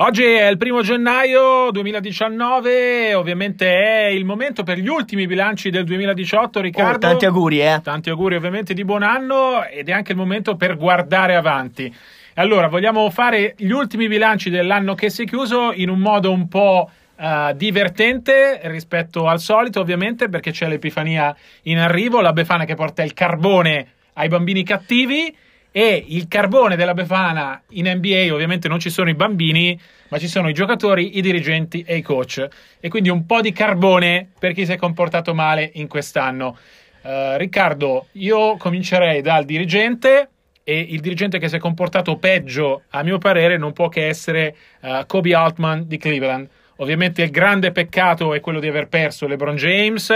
Oggi 0.00 0.22
è 0.22 0.46
il 0.46 0.58
primo 0.58 0.80
gennaio 0.80 1.72
2019, 1.72 3.14
ovviamente 3.14 3.66
è 3.66 4.06
il 4.06 4.24
momento 4.24 4.62
per 4.62 4.78
gli 4.78 4.86
ultimi 4.86 5.26
bilanci 5.26 5.70
del 5.70 5.82
2018, 5.82 6.60
Riccardo. 6.60 6.94
Oh, 6.94 7.10
tanti 7.10 7.24
auguri, 7.24 7.60
eh. 7.60 7.80
Tanti 7.82 8.08
auguri 8.08 8.36
ovviamente 8.36 8.74
di 8.74 8.84
buon 8.84 9.02
anno 9.02 9.64
ed 9.64 9.88
è 9.88 9.92
anche 9.92 10.12
il 10.12 10.18
momento 10.18 10.54
per 10.54 10.76
guardare 10.76 11.34
avanti. 11.34 11.92
Allora, 12.34 12.68
vogliamo 12.68 13.10
fare 13.10 13.54
gli 13.56 13.70
ultimi 13.70 14.06
bilanci 14.06 14.50
dell'anno 14.50 14.94
che 14.94 15.10
si 15.10 15.22
è 15.22 15.26
chiuso 15.26 15.72
in 15.72 15.88
un 15.88 15.98
modo 15.98 16.30
un 16.30 16.46
po' 16.46 16.88
uh, 17.18 17.52
divertente 17.54 18.60
rispetto 18.64 19.26
al 19.26 19.40
solito, 19.40 19.80
ovviamente, 19.80 20.28
perché 20.28 20.50
c'è 20.50 20.68
l'Epifania 20.68 21.34
in 21.62 21.78
arrivo, 21.78 22.20
la 22.20 22.32
Befana 22.32 22.64
che 22.64 22.74
porta 22.74 23.02
il 23.02 23.12
carbone 23.12 23.92
ai 24.14 24.28
bambini 24.28 24.64
cattivi 24.64 25.34
e 25.70 26.04
il 26.08 26.26
carbone 26.28 26.76
della 26.76 26.94
Befana 26.94 27.62
in 27.70 27.88
NBA 27.88 28.32
ovviamente 28.32 28.68
non 28.68 28.80
ci 28.80 28.90
sono 28.90 29.10
i 29.10 29.14
bambini, 29.14 29.78
ma 30.08 30.18
ci 30.18 30.26
sono 30.26 30.48
i 30.48 30.54
giocatori, 30.54 31.18
i 31.18 31.20
dirigenti 31.20 31.84
e 31.86 31.96
i 31.96 32.02
coach. 32.02 32.48
E 32.80 32.88
quindi 32.88 33.10
un 33.10 33.26
po' 33.26 33.40
di 33.40 33.52
carbone 33.52 34.30
per 34.38 34.54
chi 34.54 34.64
si 34.64 34.72
è 34.72 34.76
comportato 34.76 35.34
male 35.34 35.70
in 35.74 35.86
quest'anno. 35.86 36.56
Uh, 37.02 37.36
Riccardo, 37.36 38.06
io 38.12 38.56
comincerei 38.56 39.20
dal 39.20 39.44
dirigente 39.44 40.30
e 40.64 40.80
il 40.80 41.00
dirigente 41.00 41.38
che 41.38 41.48
si 41.48 41.56
è 41.56 41.58
comportato 41.58 42.16
peggio, 42.16 42.82
a 42.90 43.02
mio 43.02 43.18
parere, 43.18 43.56
non 43.56 43.72
può 43.72 43.88
che 43.88 44.06
essere 44.06 44.54
uh, 44.80 45.06
Kobe 45.06 45.34
Altman 45.34 45.86
di 45.86 45.96
Cleveland. 45.96 46.48
Ovviamente 46.80 47.22
il 47.22 47.30
grande 47.30 47.72
peccato 47.72 48.34
è 48.34 48.40
quello 48.40 48.60
di 48.60 48.68
aver 48.68 48.88
perso 48.88 49.26
LeBron 49.26 49.56
James, 49.56 50.12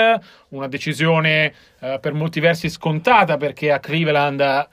una 0.49 0.69
decisione 0.69 1.53
uh, 1.81 1.99
per 2.01 2.13
molti 2.13 2.41
versi 2.41 2.69
scontata 2.69 3.37
perché 3.37 3.73
a 3.73 3.81
Cleveland 3.81 4.69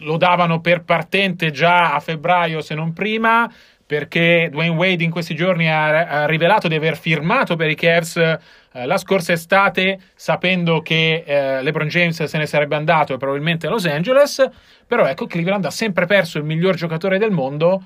lo 0.00 0.16
davano 0.16 0.60
per 0.60 0.84
partente 0.84 1.50
già 1.50 1.94
a 1.94 2.00
febbraio 2.00 2.60
se 2.60 2.74
non 2.74 2.92
prima 2.92 3.50
perché 3.86 4.48
Dwayne 4.50 4.74
Wade 4.74 5.04
in 5.04 5.10
questi 5.10 5.34
giorni 5.34 5.68
ha, 5.68 6.06
ha 6.06 6.26
rivelato 6.26 6.68
di 6.68 6.74
aver 6.74 6.96
firmato 6.96 7.54
per 7.56 7.68
i 7.68 7.74
Cavs 7.74 8.16
eh, 8.16 8.86
la 8.86 8.96
scorsa 8.96 9.32
estate 9.32 9.98
sapendo 10.14 10.80
che 10.80 11.22
eh, 11.26 11.62
LeBron 11.62 11.88
James 11.88 12.24
se 12.24 12.38
ne 12.38 12.46
sarebbe 12.46 12.76
andato 12.76 13.16
probabilmente 13.18 13.66
a 13.66 13.70
Los 13.70 13.84
Angeles. 13.86 14.42
Però 14.86 15.06
ecco 15.06 15.26
Cleveland 15.26 15.64
ha 15.66 15.70
sempre 15.70 16.06
perso 16.06 16.38
il 16.38 16.44
miglior 16.44 16.76
giocatore 16.76 17.18
del 17.18 17.30
mondo 17.30 17.82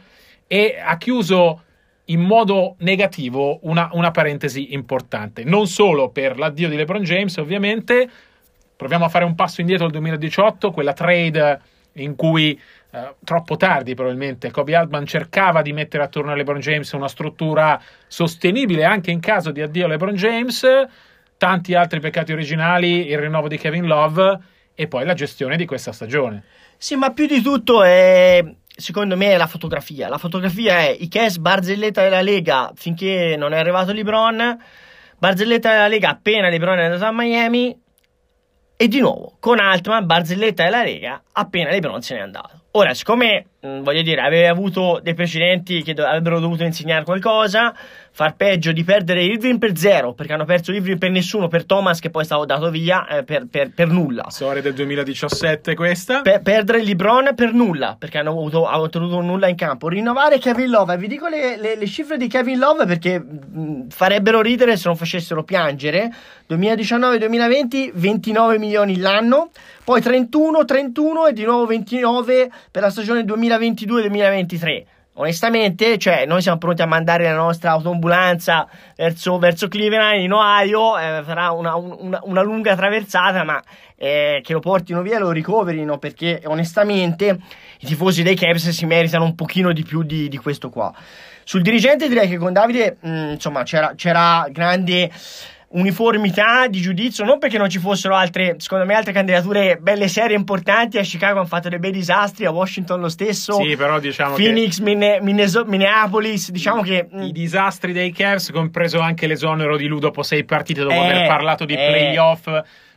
e 0.47 0.79
ha 0.83 0.97
chiuso 0.97 1.63
in 2.11 2.21
modo 2.21 2.77
negativo 2.79 3.61
una, 3.63 3.89
una 3.93 4.11
parentesi 4.11 4.73
importante. 4.73 5.45
Non 5.45 5.67
solo 5.67 6.11
per 6.11 6.39
l'addio 6.39 6.69
di 6.69 6.77
LeBron 6.77 7.03
James 7.03 7.37
ovviamente. 7.37 8.09
Proviamo 8.77 9.05
a 9.05 9.09
fare 9.09 9.25
un 9.25 9.35
passo 9.35 9.61
indietro 9.61 9.87
al 9.87 9.93
2018, 9.93 10.71
quella 10.71 10.93
trade 10.93 11.61
in 11.95 12.15
cui 12.15 12.59
eh, 12.91 13.15
troppo 13.25 13.57
tardi 13.57 13.95
probabilmente 13.95 14.51
Kobe 14.51 14.75
Altman 14.75 15.05
cercava 15.05 15.63
di 15.63 15.73
mettere 15.73 16.05
attorno 16.05 16.31
a 16.31 16.35
LeBron 16.35 16.61
James 16.61 16.91
una 16.93 17.09
struttura 17.09 17.81
sostenibile 18.07 18.85
anche 18.85 19.11
in 19.11 19.21
caso 19.21 19.51
di 19.51 19.61
addio 19.61 19.85
a 19.85 19.89
LeBron 19.89 20.15
James, 20.15 20.67
tanti 21.37 21.75
altri 21.75 22.01
peccati 22.01 22.33
originali, 22.33 23.09
il 23.09 23.19
rinnovo 23.19 23.49
di 23.49 23.59
Kevin 23.59 23.87
Love 23.87 24.39
e 24.75 24.87
poi 24.87 25.05
la 25.05 25.15
gestione 25.15 25.57
di 25.57 25.67
questa 25.67 25.93
stagione. 25.93 26.45
Sì, 26.77 26.95
ma 26.95 27.13
più 27.13 27.27
di 27.27 27.43
tutto 27.43 27.83
è 27.83 28.43
secondo 28.79 29.17
me 29.17 29.33
è 29.33 29.37
la 29.37 29.49
fotografia. 29.49 30.09
La 30.09 30.19
fotografia 30.19 30.79
è 30.79 30.97
i 30.99 31.09
Cavs 31.09 31.39
barzelletta 31.39 32.03
della 32.03 32.23
Lega 32.23 32.71
finché 32.77 33.35
non 33.37 33.53
è 33.53 33.59
arrivato 33.59 33.93
LeBron, 33.93 34.57
barzelletta 35.19 35.73
della 35.73 35.89
Lega 35.89 36.11
appena 36.11 36.49
LeBron 36.49 36.79
è 36.79 36.85
andato 36.85 37.05
a 37.05 37.13
Miami 37.13 37.77
e 38.77 38.87
di 38.87 39.01
nuovo 39.01 39.37
con 39.41 39.59
Altman 39.59 40.07
barzelletta 40.07 40.63
della 40.63 40.85
Lega 40.85 41.21
appena 41.33 41.71
LeBron 41.71 42.01
se 42.01 42.15
n'è 42.15 42.21
andato. 42.21 42.67
Ora, 42.73 42.95
siccome 42.95 43.47
voglio 43.61 44.03
dire, 44.03 44.21
aveva 44.21 44.51
avuto 44.51 45.01
dei 45.03 45.15
precedenti 45.15 45.83
che 45.83 45.95
do- 45.95 46.07
avrebbero 46.07 46.39
dovuto 46.39 46.63
insegnare 46.63 47.03
qualcosa, 47.05 47.75
far 48.19 48.35
peggio 48.35 48.73
di 48.73 48.83
perdere 48.83 49.23
Irving 49.23 49.59
per 49.59 49.77
zero, 49.77 50.13
perché 50.13 50.33
hanno 50.33 50.45
perso 50.45 50.73
Irving 50.73 50.99
per 50.99 51.11
nessuno, 51.11 51.47
per 51.47 51.65
Thomas 51.65 52.01
che 52.01 52.11
poi 52.11 52.23
è 52.23 52.25
stato 52.25 52.45
dato 52.45 52.69
via 52.69 53.07
eh, 53.07 53.23
per, 53.23 53.47
per, 53.49 53.71
per, 53.71 53.87
nulla. 53.87 54.25
Storia 54.31 54.61
del 54.61 54.75
2017 54.75 55.77
questa. 55.77 56.23
Per, 56.23 56.43
perdere 56.43 56.83
LeBron 56.83 57.33
per 57.37 57.53
nulla, 57.53 57.95
perché 57.97 58.19
hanno 58.19 58.31
avuto, 58.31 58.67
hanno 58.67 58.83
ottenuto 58.83 59.21
nulla 59.21 59.47
in 59.47 59.55
campo. 59.55 59.87
Rinnovare 59.89 60.39
Kevin 60.39 60.69
Love, 60.69 60.97
vi 60.97 61.07
dico 61.07 61.29
le, 61.29 61.57
le, 61.57 61.77
le 61.77 61.87
cifre 61.87 62.17
di 62.17 62.27
Kevin 62.27 62.59
Love 62.59 62.87
perché 62.87 63.21
mh, 63.21 63.61
mm, 63.61 63.89
farebbero 63.91 64.41
ridere 64.41 64.77
se 64.77 64.89
non 64.89 64.97
facessero 64.97 65.45
piangere. 65.45 66.13
2019-2020, 66.51 67.91
29 67.95 68.59
milioni 68.59 68.97
l'anno, 68.97 69.51
poi 69.85 70.01
31, 70.01 70.65
31 70.65 71.27
e 71.27 71.33
di 71.33 71.45
nuovo 71.45 71.67
29 71.67 72.51
per 72.73 72.83
la 72.83 72.91
stagione 72.91 73.25
2020. 73.25 73.87
2022-2023. 73.87 74.85
Onestamente, 75.21 75.99
cioè, 75.99 76.27
noi 76.27 76.43
siamo 76.43 76.59
pronti 76.59 76.81
a 76.83 76.87
mandare 76.87 77.25
la 77.25 77.35
nostra 77.35 77.73
autoambulanza 77.73 78.69
verso, 78.95 79.37
verso 79.39 79.67
Cleveland 79.67 80.21
in 80.21 80.33
Ohio, 80.33 80.97
eh, 80.97 81.23
farà 81.25 81.51
una, 81.51 81.75
una, 81.75 82.21
una, 82.23 82.43
lunga 82.43 82.77
traversata, 82.77 83.43
ma 83.43 83.61
eh, 83.97 84.41
che 84.45 84.53
lo 84.53 84.61
portino 84.61 85.03
via 85.03 85.17
e 85.17 85.19
lo 85.19 85.33
ricoverino, 85.33 85.99
perché 85.99 86.43
onestamente 86.45 87.37
i 87.81 87.87
tifosi 87.87 88.23
dei 88.23 88.37
Cavs 88.37 88.69
si 88.69 88.87
meritano 88.87 89.25
un 89.25 89.35
pochino 89.35 89.73
di 89.73 89.83
più 89.83 90.05
di, 90.05 90.29
di 90.29 90.37
questo 90.37 90.71
qua. 90.71 90.95
Sul 91.43 91.63
dirigente 91.63 92.07
direi 92.07 92.29
che 92.29 92.37
con 92.37 92.53
Davide, 92.53 92.99
mh, 93.01 93.11
mm, 93.11 93.31
insomma, 93.31 93.65
c'era, 93.65 93.95
c'era 93.97 94.47
grande 94.53 95.11
uniformità 95.71 96.67
di 96.67 96.81
giudizio, 96.81 97.25
non 97.25 97.39
perché 97.39 97.59
non 97.59 97.69
ci 97.69 97.79
fossero 97.79 98.15
altre, 98.15 98.55
secondo 98.59 98.87
me, 98.87 98.95
altre 98.95 99.13
candidature 99.13 99.77
belle 99.81 100.09
serie 100.09 100.37
importanti. 100.37 100.99
A 100.99 101.03
Chicago 101.03 101.39
hanno 101.39 101.49
fatto 101.49 101.69
dei 101.69 101.79
bei 101.79 101.91
disastri, 101.91 102.47
a 102.47 102.51
Washington 102.51 103.01
lo 103.01 103.09
stesso. 103.09 103.55
Sì, 103.55 103.77
però 103.77 103.99
diciamo 103.99 104.35
Phoenix, 104.37 104.83
che... 104.83 105.19
Minneso- 105.21 105.65
Minneapolis, 105.67 106.51
diciamo 106.51 106.83
che 106.83 107.09
i 107.21 107.33
disastri 107.33 107.93
dei 107.93 108.13
Cavs, 108.13 108.51
compreso 108.51 109.01
anche 109.01 109.27
l'esonero 109.27 109.77
di 109.77 109.87
Lu 109.87 109.99
dopo 109.99 110.23
sei 110.23 110.45
partite, 110.45 110.83
dopo 110.83 110.95
eh, 110.95 110.99
aver 110.99 111.27
parlato 111.27 111.65
di 111.65 111.75
eh. 111.75 111.77
playoff 111.77 112.49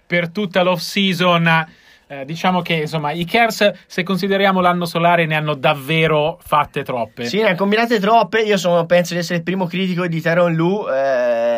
per 0.06 0.30
tutta 0.30 0.62
l'off 0.62 0.80
season. 0.80 1.80
Eh, 2.08 2.26
diciamo 2.26 2.62
che 2.62 2.74
insomma 2.74 3.12
i 3.12 3.24
Cavs, 3.24 3.72
se 3.86 4.04
consideriamo 4.04 4.60
l'anno 4.60 4.86
solare, 4.86 5.26
ne 5.26 5.36
hanno 5.36 5.56
davvero 5.56 6.40
fatte 6.42 6.84
troppe. 6.84 7.26
Sì, 7.26 7.38
ne 7.38 7.48
hanno 7.48 7.56
combinate 7.56 8.00
troppe. 8.00 8.42
Io 8.42 8.58
sono, 8.58 8.86
penso 8.86 9.14
di 9.14 9.20
essere 9.20 9.38
il 9.38 9.44
primo 9.44 9.66
critico 9.66 10.06
di 10.08 10.22
Tyron 10.22 10.54
Lu. 10.54 10.88
Eh 10.90 11.51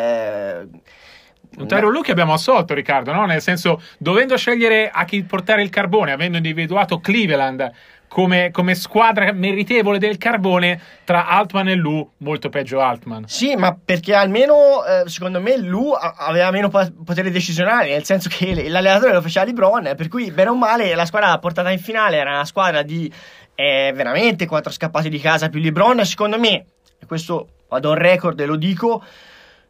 un 1.56 1.66
Tyron 1.66 1.92
Lu 1.92 2.00
che 2.00 2.12
abbiamo 2.12 2.32
assolto, 2.32 2.74
Riccardo, 2.74 3.12
no? 3.12 3.26
Nel 3.26 3.40
senso, 3.40 3.80
dovendo 3.98 4.36
scegliere 4.36 4.90
a 4.90 5.04
chi 5.04 5.22
portare 5.24 5.62
il 5.62 5.70
carbone, 5.70 6.12
avendo 6.12 6.36
individuato 6.36 7.00
Cleveland 7.00 7.72
come, 8.08 8.52
come, 8.52 8.76
squadra 8.76 9.32
meritevole 9.32 9.98
del 9.98 10.18
carbone 10.18 10.80
tra 11.02 11.26
Altman 11.26 11.68
e 11.68 11.74
Lu, 11.74 12.08
molto 12.18 12.48
peggio 12.48 12.80
Altman. 12.80 13.26
Sì, 13.26 13.56
ma 13.56 13.76
perché 13.82 14.14
almeno 14.14 14.84
eh, 14.84 15.08
secondo 15.08 15.40
me 15.40 15.56
Lu 15.56 15.90
aveva 15.90 16.52
meno 16.52 16.68
potere 16.68 17.32
decisionale, 17.32 17.90
nel 17.90 18.04
senso 18.04 18.28
che 18.30 18.68
l'allenatore 18.68 19.12
lo 19.12 19.20
faceva 19.20 19.44
LeBron, 19.44 19.94
per 19.96 20.08
cui 20.08 20.30
bene 20.30 20.50
o 20.50 20.54
male 20.54 20.94
la 20.94 21.06
squadra 21.06 21.36
portata 21.38 21.70
in 21.70 21.80
finale 21.80 22.16
era 22.16 22.30
una 22.30 22.44
squadra 22.44 22.82
di 22.82 23.12
eh, 23.56 23.92
veramente 23.94 24.46
quattro 24.46 24.70
scappati 24.70 25.08
di 25.08 25.18
casa 25.18 25.48
più 25.48 25.60
LeBron, 25.60 26.04
secondo 26.04 26.38
me, 26.38 26.64
e 27.00 27.06
questo 27.06 27.48
vado 27.68 27.90
on 27.90 27.96
record 27.96 28.38
e 28.38 28.46
lo 28.46 28.56
dico, 28.56 29.02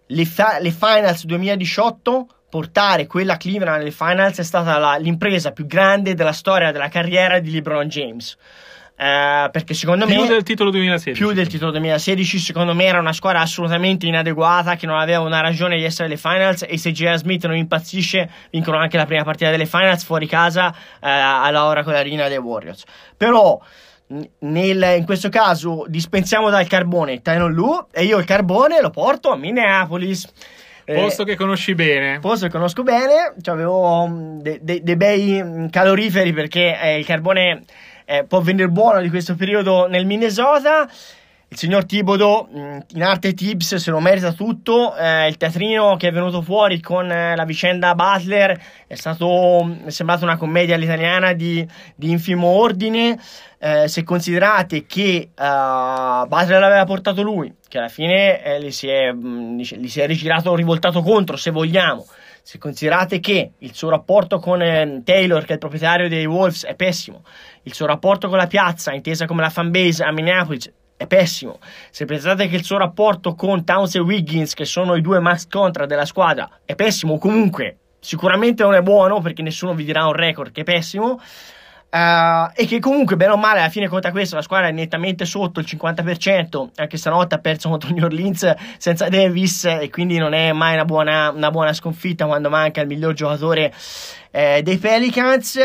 le, 0.07 0.25
fa- 0.25 0.59
le 0.61 0.71
finals 0.71 1.25
2018 1.25 2.27
portare 2.49 3.07
quella 3.07 3.37
Cleveland 3.37 3.79
nelle 3.79 3.91
finals 3.91 4.39
è 4.39 4.45
stata 4.45 4.79
la, 4.79 4.95
l'impresa 4.97 5.51
più 5.51 5.67
grande 5.67 6.15
della 6.15 6.33
storia 6.33 6.71
della 6.71 6.89
carriera 6.89 7.41
di 7.41 7.51
LeBron 7.51 7.89
James. 7.89 8.37
Uh, 8.97 9.51
perché 9.51 9.75
secondo 9.75 10.07
più 10.07 10.21
me 10.21 10.29
del 10.29 10.45
titolo 10.45 10.71
2016 10.71 11.21
più 11.21 11.35
del 11.35 11.49
titolo 11.49 11.73
2016 11.73 12.39
secondo 12.39 12.77
me 12.77 12.85
era 12.85 13.01
una 13.01 13.13
squadra 13.13 13.41
assolutamente 13.41 14.07
inadeguata 14.07 14.77
che 14.77 14.87
non 14.87 15.01
aveva 15.01 15.19
una 15.19 15.41
ragione 15.41 15.77
di 15.77 15.83
essere 15.83 16.05
alle 16.05 16.17
finals 16.17 16.65
e 16.65 16.79
se 16.79 16.93
J.R. 16.93 17.17
Smith 17.17 17.45
non 17.45 17.57
impazzisce 17.57 18.31
vincono 18.53 18.77
anche 18.77 18.97
la 18.97 19.05
prima 19.05 19.25
partita 19.25 19.51
delle 19.51 19.67
finals 19.67 20.05
fuori 20.05 20.29
casa 20.29 20.69
uh, 20.69 20.97
alla 21.01 21.65
Oracle 21.65 21.99
Arena 21.99 22.29
dei 22.29 22.39
Warriors 22.39 22.85
però 23.17 23.61
nel, 24.41 24.95
in 24.99 25.05
questo 25.05 25.29
caso 25.29 25.85
dispensiamo 25.89 26.51
dal 26.51 26.67
carbone 26.67 27.23
Tyron 27.23 27.53
Lu 27.53 27.87
e 27.91 28.05
io 28.05 28.19
il 28.19 28.25
carbone 28.25 28.81
lo 28.81 28.91
porto 28.91 29.31
a 29.31 29.37
Minneapolis. 29.37 30.31
Eh, 30.85 30.95
posto 30.95 31.23
eh, 31.23 31.25
che 31.25 31.37
conosci 31.37 31.75
bene. 31.75 32.19
Posto 32.21 32.47
che 32.47 32.53
conosco 32.53 32.83
bene, 32.83 33.35
cioè 33.41 33.55
avevo 33.55 34.07
mm, 34.07 34.39
dei 34.41 34.59
de, 34.63 34.83
de 34.83 34.97
bei 34.97 35.43
mm, 35.43 35.67
caloriferi 35.69 36.33
perché 36.33 36.79
eh, 36.81 36.99
il 36.99 37.07
carbone 37.07 37.65
eh, 38.05 38.25
può 38.25 38.41
venire 38.41 38.69
buono 38.69 39.01
di 39.01 39.09
questo 39.09 39.35
periodo 39.35 39.87
nel 39.87 40.07
Minnesota. 40.07 40.89
Il 41.55 41.61
signor 41.61 41.85
Tibodo, 41.85 42.49
mm, 42.53 42.79
in 42.95 43.05
arte 43.05 43.33
tips, 43.33 43.77
se 43.77 43.91
lo 43.93 44.01
merita 44.01 44.33
tutto. 44.33 44.97
Eh, 44.97 45.29
il 45.29 45.37
teatrino 45.37 45.95
che 45.95 46.09
è 46.09 46.11
venuto 46.11 46.43
fuori 46.43 46.81
con 46.81 47.09
eh, 47.09 47.37
la 47.37 47.45
vicenda 47.45 47.95
Butler 47.95 48.61
è 48.89 48.97
stato 48.97 49.77
è 49.85 49.91
sembrato 49.91 50.25
una 50.25 50.37
commedia 50.37 50.75
all'italiana 50.75 51.33
di, 51.33 51.65
di 51.95 52.11
infimo 52.11 52.49
ordine. 52.49 53.17
Eh, 53.61 53.87
se 53.87 54.03
considerate 54.03 54.85
che 54.85 55.29
uh, 55.31 56.27
Butler 56.27 56.59
l'aveva 56.59 56.85
portato 56.87 57.23
lui, 57.23 57.55
che 57.69 57.79
alla 57.79 57.89
fine 57.89 58.43
eh, 58.43 58.61
gli, 58.61 58.73
si 58.73 58.89
è, 58.89 59.13
mh, 59.13 59.27
mm, 59.29 59.59
gli 59.59 59.89
si 59.89 60.01
è 60.01 60.09
rigirato, 60.09 60.57
rivoltato 60.57 61.03
contro, 61.03 61.37
se 61.37 61.53
vogliamo. 61.53 62.05
Se 62.43 62.59
considerate 62.59 63.21
che 63.21 63.53
il 63.59 63.75
suo 63.75 63.91
rapporto 63.91 64.41
con 64.41 64.61
eh, 64.61 65.03
Taylor, 65.05 65.43
che 65.43 65.51
è 65.51 65.53
il 65.53 65.59
proprietario 65.61 66.09
dei 66.09 66.27
Wolves, 66.27 66.65
è 66.65 66.75
pessimo, 66.75 67.23
il 67.63 67.73
suo 67.73 67.87
rapporto 67.87 68.29
con 68.29 68.39
la 68.39 68.49
piazza, 68.49 68.93
intesa 68.93 69.27
come 69.27 69.41
la 69.41 69.51
fanbase 69.51 70.03
a 70.03 70.11
Minneapolis, 70.11 70.69
è 70.97 71.07
pessimo. 71.07 71.59
Se 71.91 72.05
pensate 72.05 72.49
che 72.49 72.57
il 72.57 72.65
suo 72.65 72.79
rapporto 72.79 73.35
con 73.35 73.65
Towns 73.65 73.95
e 73.95 74.01
Wiggins, 74.01 74.55
che 74.55 74.65
sono 74.65 74.95
i 74.95 75.01
due 75.01 75.21
max 75.21 75.47
contra 75.49 75.87
della 75.87 76.05
squadra, 76.05 76.49
è 76.65 76.75
pessimo, 76.75 77.19
comunque 77.19 77.79
sicuramente 78.01 78.63
non 78.63 78.75
è 78.75 78.83
buono 78.83 79.21
perché 79.21 79.43
nessuno 79.43 79.75
vi 79.75 79.85
dirà 79.85 80.07
un 80.07 80.13
record 80.13 80.53
che 80.53 80.61
è 80.61 80.65
pessimo. 80.65 81.21
Uh, 81.95 82.51
e 82.57 82.67
che 82.67 82.81
comunque, 82.81 83.15
bene 83.15 83.35
o 83.35 83.37
male, 83.37 83.61
alla 83.61 83.69
fine 83.69 83.87
conta 83.87 84.11
questo, 84.11 84.35
la 84.35 84.43
squadra 84.43 84.67
è 84.67 84.73
nettamente 84.73 85.25
sotto 85.25 85.61
il 85.61 85.67
50%, 85.69 86.71
anche 86.75 86.97
stanotte 86.97 87.37
ha 87.37 87.39
perso 87.39 87.69
contro 87.69 87.93
New 87.93 88.05
Orleans 88.05 88.53
senza 88.79 89.09
Davis 89.09 89.65
e 89.67 89.89
quindi 89.91 90.19
non 90.19 90.33
è 90.33 90.51
mai 90.51 90.75
una 90.75 90.85
buona, 90.85 91.31
una 91.31 91.53
buona 91.53 91.73
sconfitta 91.73 92.27
quando 92.27 92.51
manca 92.51 92.81
il 92.81 92.89
miglior 92.89 93.13
giocatore 93.13 93.73
eh, 94.33 94.61
dei 94.65 94.79
Pelicans. 94.79 95.57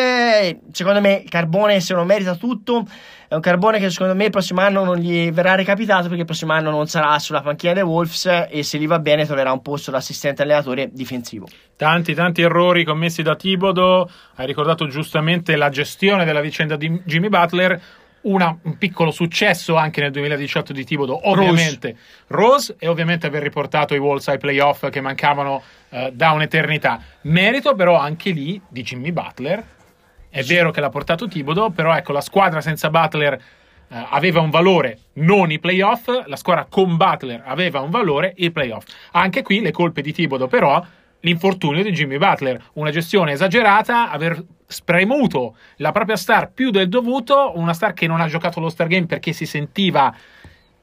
secondo 0.72 1.02
me 1.02 1.22
il 1.24 1.30
Carbone 1.30 1.80
se 1.80 1.96
lo 1.96 2.04
merita 2.04 2.36
tutto. 2.36 2.86
È 3.30 3.36
un 3.36 3.42
Carbone 3.42 3.78
che 3.78 3.92
secondo 3.92 4.16
me 4.16 4.24
il 4.24 4.32
prossimo 4.32 4.62
anno 4.62 4.84
non 4.84 4.98
gli 4.98 5.32
verrà 5.32 5.54
recapitato 5.54 6.06
perché 6.06 6.22
il 6.22 6.26
prossimo 6.26 6.52
anno 6.52 6.72
non 6.72 6.88
sarà 6.88 7.20
sulla 7.20 7.42
panchina 7.42 7.74
dei 7.74 7.84
Wolves 7.84 8.48
e 8.50 8.64
se 8.64 8.80
gli 8.80 8.88
va 8.88 8.98
bene 8.98 9.24
troverà 9.24 9.52
un 9.52 9.62
posto 9.62 9.92
da 9.92 9.98
assistente 9.98 10.42
allenatore 10.42 10.90
difensivo. 10.92 11.48
Tanti, 11.76 12.16
tanti 12.16 12.42
errori 12.42 12.84
commessi 12.84 13.22
da 13.22 13.36
Tibodo. 13.36 14.10
Hai 14.34 14.48
ricordato 14.48 14.88
giustamente 14.88 15.56
la 15.58 15.70
gestione 15.70 16.26
della 16.26 16.42
vicenda 16.42 16.76
di 16.76 17.04
Jimmy 17.06 17.30
Butler 17.30 17.80
una, 18.22 18.58
un 18.64 18.78
piccolo 18.80 19.12
successo 19.12 19.76
anche 19.76 20.02
nel 20.02 20.10
2018 20.12 20.74
di 20.74 20.84
Tibodo, 20.84 21.30
ovviamente 21.30 21.96
Rose. 22.28 22.74
Rose. 22.74 22.76
e 22.80 22.88
ovviamente 22.88 23.28
aver 23.28 23.44
riportato 23.44 23.94
i 23.94 24.00
Wolves 24.00 24.28
ai 24.28 24.40
playoff 24.40 24.90
che 24.90 25.02
mancavano 25.02 25.62
uh, 25.90 26.10
da 26.12 26.32
un'eternità. 26.32 27.00
Merito 27.22 27.76
però 27.76 27.96
anche 27.96 28.32
lì 28.32 28.60
di 28.68 28.82
Jimmy 28.82 29.12
Butler. 29.12 29.78
È 30.30 30.44
vero 30.44 30.72
che 30.72 30.80
l'ha 30.80 30.90
portato 30.90 31.28
Tibodo, 31.28 31.72
però 31.72 31.96
ecco 31.96 32.12
la 32.12 32.22
squadra 32.22 32.62
senza 32.62 32.90
Butler 32.90 33.34
uh, 33.34 33.96
aveva 34.10 34.42
un 34.42 34.52
valore, 34.52 35.00
non 35.14 35.52
i 35.52 35.60
playoff, 35.60 36.08
la 36.26 36.36
squadra 36.36 36.68
con 36.70 36.98
Butler 36.98 37.42
aveva 37.46 37.82
un 37.82 37.90
valore, 37.90 38.34
i 38.38 38.52
playoff. 38.52 38.86
Anche 39.14 39.42
qui 39.42 39.60
le 39.60 39.72
colpe 39.72 40.02
di 40.02 40.14
Tibodo 40.14 40.48
però 40.48 40.86
l'infortunio 41.22 41.84
di 41.84 41.92
Jimmy 41.92 42.18
Butler, 42.18 42.62
una 42.74 42.92
gestione 42.92 43.32
esagerata, 43.34 44.12
aver 44.12 44.42
spremuto 44.68 45.58
la 45.78 45.92
propria 45.92 46.16
star 46.16 46.52
più 46.52 46.70
del 46.70 46.90
dovuto, 46.90 47.54
una 47.56 47.74
star 47.74 47.94
che 47.94 48.08
non 48.08 48.22
ha 48.22 48.28
giocato 48.28 48.60
lo 48.60 48.70
Star 48.70 48.88
Game 48.88 49.08
perché 49.08 49.34
si 49.34 49.46
sentiva 49.46 50.16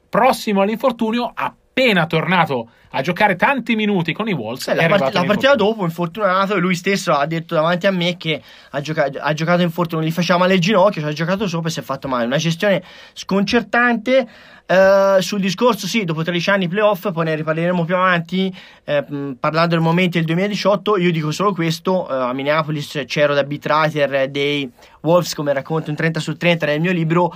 prossimo 0.09 0.61
all'infortunio, 0.61 1.31
ha 1.33 1.53
appena 1.77 2.07
tornato 2.07 2.69
a 2.91 3.01
giocare 3.01 3.35
tanti 3.35 3.75
minuti 3.75 4.11
con 4.11 4.27
i 4.27 4.33
Wolves. 4.33 4.67
Eh, 4.69 4.73
la, 4.73 4.87
part- 4.87 5.13
la 5.13 5.23
partita 5.25 5.53
dopo, 5.53 5.83
infortunato, 5.83 6.55
e 6.55 6.59
lui 6.59 6.73
stesso 6.73 7.13
ha 7.13 7.27
detto 7.27 7.53
davanti 7.53 7.85
a 7.85 7.91
me 7.91 8.17
che 8.17 8.41
ha, 8.71 8.81
gioca- 8.81 9.11
ha 9.19 9.33
giocato 9.33 9.61
infortunato, 9.61 10.07
gli 10.07 10.11
faceva 10.11 10.39
male 10.39 10.55
il 10.55 10.59
ginocchio, 10.59 11.01
ci 11.01 11.07
ha 11.07 11.13
giocato 11.13 11.47
sopra 11.47 11.69
e 11.69 11.71
si 11.71 11.79
è 11.79 11.83
fatto 11.83 12.07
male. 12.07 12.25
Una 12.25 12.37
gestione 12.37 12.81
sconcertante. 13.13 14.27
Uh, 14.67 15.21
sul 15.21 15.39
discorso, 15.39 15.87
sì, 15.87 16.03
dopo 16.03 16.23
13 16.23 16.49
anni 16.49 16.67
playoff, 16.67 17.09
poi 17.13 17.23
ne 17.23 17.35
riparleremo 17.35 17.85
più 17.85 17.95
avanti. 17.95 18.53
Eh, 18.83 19.35
parlando 19.39 19.75
del 19.75 19.79
momento 19.79 20.17
del 20.17 20.25
2018, 20.25 20.97
io 20.97 21.11
dico 21.11 21.31
solo 21.31 21.53
questo: 21.53 22.05
uh, 22.09 22.11
a 22.11 22.33
Minneapolis 22.33 23.03
c'ero 23.05 23.33
da 23.33 23.43
beat 23.43 23.65
writer 23.65 24.29
dei 24.29 24.69
Wolves, 25.03 25.35
come 25.35 25.53
racconto 25.53 25.89
in 25.89 25.95
30 25.95 26.19
su 26.19 26.35
30 26.35 26.65
nel 26.65 26.81
mio 26.81 26.91
libro. 26.91 27.33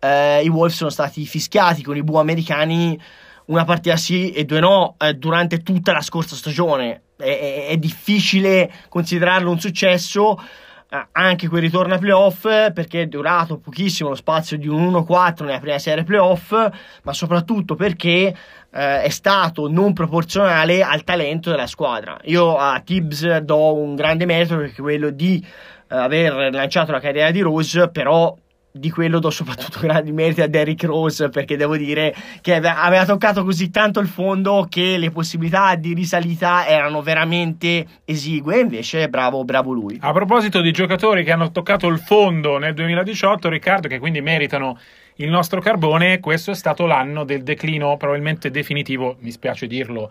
Uh, 0.00 0.42
I 0.42 0.48
Wolves 0.48 0.74
sono 0.74 0.90
stati 0.90 1.24
fischiati 1.24 1.84
con 1.84 1.96
i 1.96 2.02
bu 2.02 2.16
americani 2.16 2.98
una 3.46 3.64
partita 3.64 3.96
sì 3.96 4.30
e 4.32 4.44
due 4.44 4.60
no 4.60 4.96
eh, 4.98 5.14
durante 5.14 5.62
tutta 5.62 5.92
la 5.92 6.00
scorsa 6.00 6.36
stagione. 6.36 7.02
È, 7.16 7.24
è, 7.24 7.66
è 7.68 7.76
difficile 7.76 8.70
considerarlo 8.88 9.50
un 9.50 9.60
successo 9.60 10.38
eh, 10.94 11.06
anche 11.12 11.48
quel 11.48 11.62
ritorno 11.62 11.94
a 11.94 11.98
playoff 11.98 12.42
perché 12.42 13.02
è 13.02 13.06
durato 13.06 13.56
pochissimo 13.56 14.10
lo 14.10 14.14
spazio 14.14 14.58
di 14.58 14.68
un 14.68 14.92
1-4 14.92 15.44
nella 15.44 15.58
prima 15.58 15.78
serie 15.78 16.04
playoff, 16.04 16.52
ma 17.02 17.12
soprattutto 17.14 17.76
perché 17.76 18.34
eh, 18.70 19.02
è 19.02 19.08
stato 19.08 19.70
non 19.70 19.94
proporzionale 19.94 20.82
al 20.82 21.02
talento 21.02 21.48
della 21.48 21.66
squadra. 21.66 22.18
Io 22.24 22.58
a 22.58 22.78
Tibbs 22.80 23.38
do 23.38 23.74
un 23.74 23.94
grande 23.94 24.26
merito 24.26 24.56
perché 24.58 24.82
quello 24.82 25.08
di 25.08 25.42
eh, 25.42 25.96
aver 25.96 26.52
lanciato 26.52 26.92
la 26.92 27.00
carriera 27.00 27.30
di 27.30 27.40
Rose, 27.40 27.88
però 27.88 28.36
di 28.72 28.90
quello 28.90 29.18
do 29.18 29.30
soprattutto 29.30 29.80
grandi 29.86 30.12
meriti 30.12 30.40
a 30.40 30.48
Derrick 30.48 30.84
Rose 30.84 31.28
perché 31.28 31.56
devo 31.56 31.76
dire 31.76 32.14
che 32.40 32.56
aveva 32.56 33.04
toccato 33.04 33.44
così 33.44 33.70
tanto 33.70 34.00
il 34.00 34.08
fondo 34.08 34.66
che 34.68 34.96
le 34.96 35.10
possibilità 35.10 35.74
di 35.74 35.92
risalita 35.92 36.66
erano 36.66 37.02
veramente 37.02 37.86
esigue. 38.04 38.60
Invece 38.60 39.08
bravo 39.08 39.44
bravo 39.44 39.72
lui. 39.72 39.98
A 40.00 40.12
proposito 40.12 40.60
di 40.60 40.72
giocatori 40.72 41.22
che 41.22 41.32
hanno 41.32 41.50
toccato 41.50 41.86
il 41.88 41.98
fondo 41.98 42.56
nel 42.56 42.74
2018 42.74 43.48
Riccardo 43.50 43.88
che 43.88 43.98
quindi 43.98 44.22
meritano 44.22 44.78
il 45.16 45.28
nostro 45.28 45.60
carbone 45.60 46.20
questo 46.20 46.52
è 46.52 46.54
stato 46.54 46.86
l'anno 46.86 47.24
del 47.24 47.42
declino 47.42 47.98
probabilmente 47.98 48.50
definitivo 48.50 49.16
mi 49.20 49.30
spiace 49.30 49.66
dirlo 49.66 50.10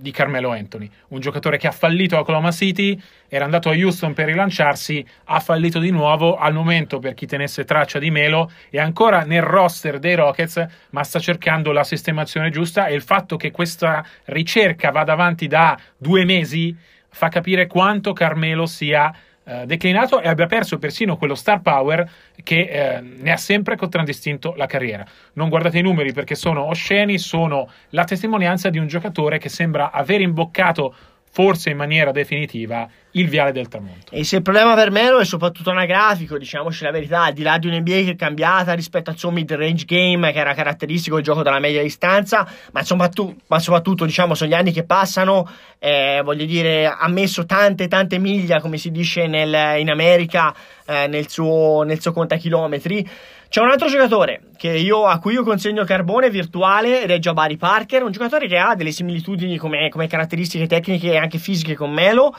di 0.00 0.10
Carmelo 0.10 0.50
Anthony, 0.50 0.90
un 1.08 1.20
giocatore 1.20 1.58
che 1.58 1.66
ha 1.66 1.72
fallito 1.72 2.16
a 2.16 2.20
Oklahoma 2.20 2.50
City, 2.50 3.00
era 3.28 3.44
andato 3.44 3.68
a 3.68 3.74
Houston 3.74 4.14
per 4.14 4.26
rilanciarsi, 4.26 5.04
ha 5.24 5.40
fallito 5.40 5.78
di 5.78 5.90
nuovo, 5.90 6.36
al 6.36 6.54
momento 6.54 6.98
per 6.98 7.14
chi 7.14 7.26
tenesse 7.26 7.64
traccia 7.64 7.98
di 7.98 8.10
Melo 8.10 8.50
è 8.70 8.78
ancora 8.78 9.24
nel 9.24 9.42
roster 9.42 9.98
dei 9.98 10.14
Rockets, 10.14 10.66
ma 10.90 11.04
sta 11.04 11.18
cercando 11.18 11.72
la 11.72 11.84
sistemazione 11.84 12.50
giusta 12.50 12.86
e 12.86 12.94
il 12.94 13.02
fatto 13.02 13.36
che 13.36 13.50
questa 13.50 14.04
ricerca 14.24 14.90
vada 14.90 15.12
avanti 15.12 15.46
da 15.46 15.78
due 15.96 16.24
mesi 16.24 16.76
fa 17.12 17.28
capire 17.28 17.66
quanto 17.66 18.12
Carmelo 18.12 18.66
sia 18.66 19.12
eh, 19.50 19.66
declinato 19.66 20.20
e 20.20 20.28
abbia 20.28 20.46
perso 20.46 20.78
persino 20.78 21.16
quello 21.16 21.34
star 21.34 21.60
power 21.60 22.08
che 22.44 22.60
eh, 22.60 23.00
ne 23.00 23.32
ha 23.32 23.36
sempre 23.36 23.74
contraddistinto 23.74 24.54
la 24.56 24.66
carriera. 24.66 25.04
Non 25.32 25.48
guardate 25.48 25.78
i 25.78 25.82
numeri 25.82 26.12
perché 26.12 26.36
sono 26.36 26.66
osceni, 26.66 27.18
sono 27.18 27.68
la 27.88 28.04
testimonianza 28.04 28.70
di 28.70 28.78
un 28.78 28.86
giocatore 28.86 29.38
che 29.38 29.48
sembra 29.48 29.90
aver 29.90 30.20
imboccato 30.20 30.94
forse 31.32 31.70
in 31.70 31.76
maniera 31.76 32.10
definitiva, 32.10 32.88
il 33.12 33.28
viale 33.28 33.52
del 33.52 33.68
tramonto. 33.68 34.12
E 34.12 34.24
se 34.24 34.36
il 34.36 34.42
problema 34.42 34.74
per 34.74 34.90
Melo 34.90 35.18
è 35.18 35.24
soprattutto 35.24 35.70
anagrafico, 35.70 36.36
diciamoci 36.36 36.82
la 36.82 36.90
verità, 36.90 37.24
al 37.24 37.32
di 37.32 37.42
là 37.42 37.56
di 37.58 37.68
un 37.68 37.74
NBA 37.74 38.02
che 38.02 38.10
è 38.10 38.16
cambiata 38.16 38.72
rispetto 38.72 39.10
al 39.10 39.16
suo 39.16 39.30
mid-range 39.30 39.84
game, 39.84 40.32
che 40.32 40.38
era 40.38 40.54
caratteristico 40.54 41.18
il 41.18 41.24
gioco 41.24 41.42
dalla 41.42 41.60
media 41.60 41.82
distanza, 41.82 42.46
ma, 42.72 43.08
tu, 43.08 43.34
ma 43.46 43.58
soprattutto 43.58 44.04
diciamo 44.04 44.34
sono 44.34 44.50
gli 44.50 44.54
anni 44.54 44.72
che 44.72 44.84
passano, 44.84 45.48
eh, 45.78 46.20
voglio 46.24 46.44
dire, 46.44 46.86
ha 46.86 47.08
messo 47.08 47.46
tante 47.46 47.86
tante 47.88 48.18
miglia, 48.18 48.60
come 48.60 48.76
si 48.76 48.90
dice 48.90 49.26
nel, 49.26 49.78
in 49.78 49.90
America, 49.90 50.54
eh, 50.84 51.06
nel, 51.06 51.28
suo, 51.28 51.82
nel 51.84 52.00
suo 52.00 52.12
contachilometri. 52.12 53.08
C'è 53.50 53.60
un 53.60 53.68
altro 53.68 53.88
giocatore 53.88 54.42
io, 54.68 55.06
a 55.06 55.18
cui 55.18 55.32
io 55.32 55.42
consegno 55.42 55.82
carbone 55.82 56.30
virtuale 56.30 57.02
ed 57.02 57.10
è 57.10 57.18
Jabari 57.18 57.56
Parker, 57.56 58.04
un 58.04 58.12
giocatore 58.12 58.46
che 58.46 58.56
ha 58.56 58.76
delle 58.76 58.92
similitudini 58.92 59.56
come, 59.56 59.88
come 59.88 60.06
caratteristiche 60.06 60.68
tecniche 60.68 61.10
e 61.10 61.16
anche 61.16 61.38
fisiche 61.38 61.74
con 61.74 61.90
Melo. 61.90 62.32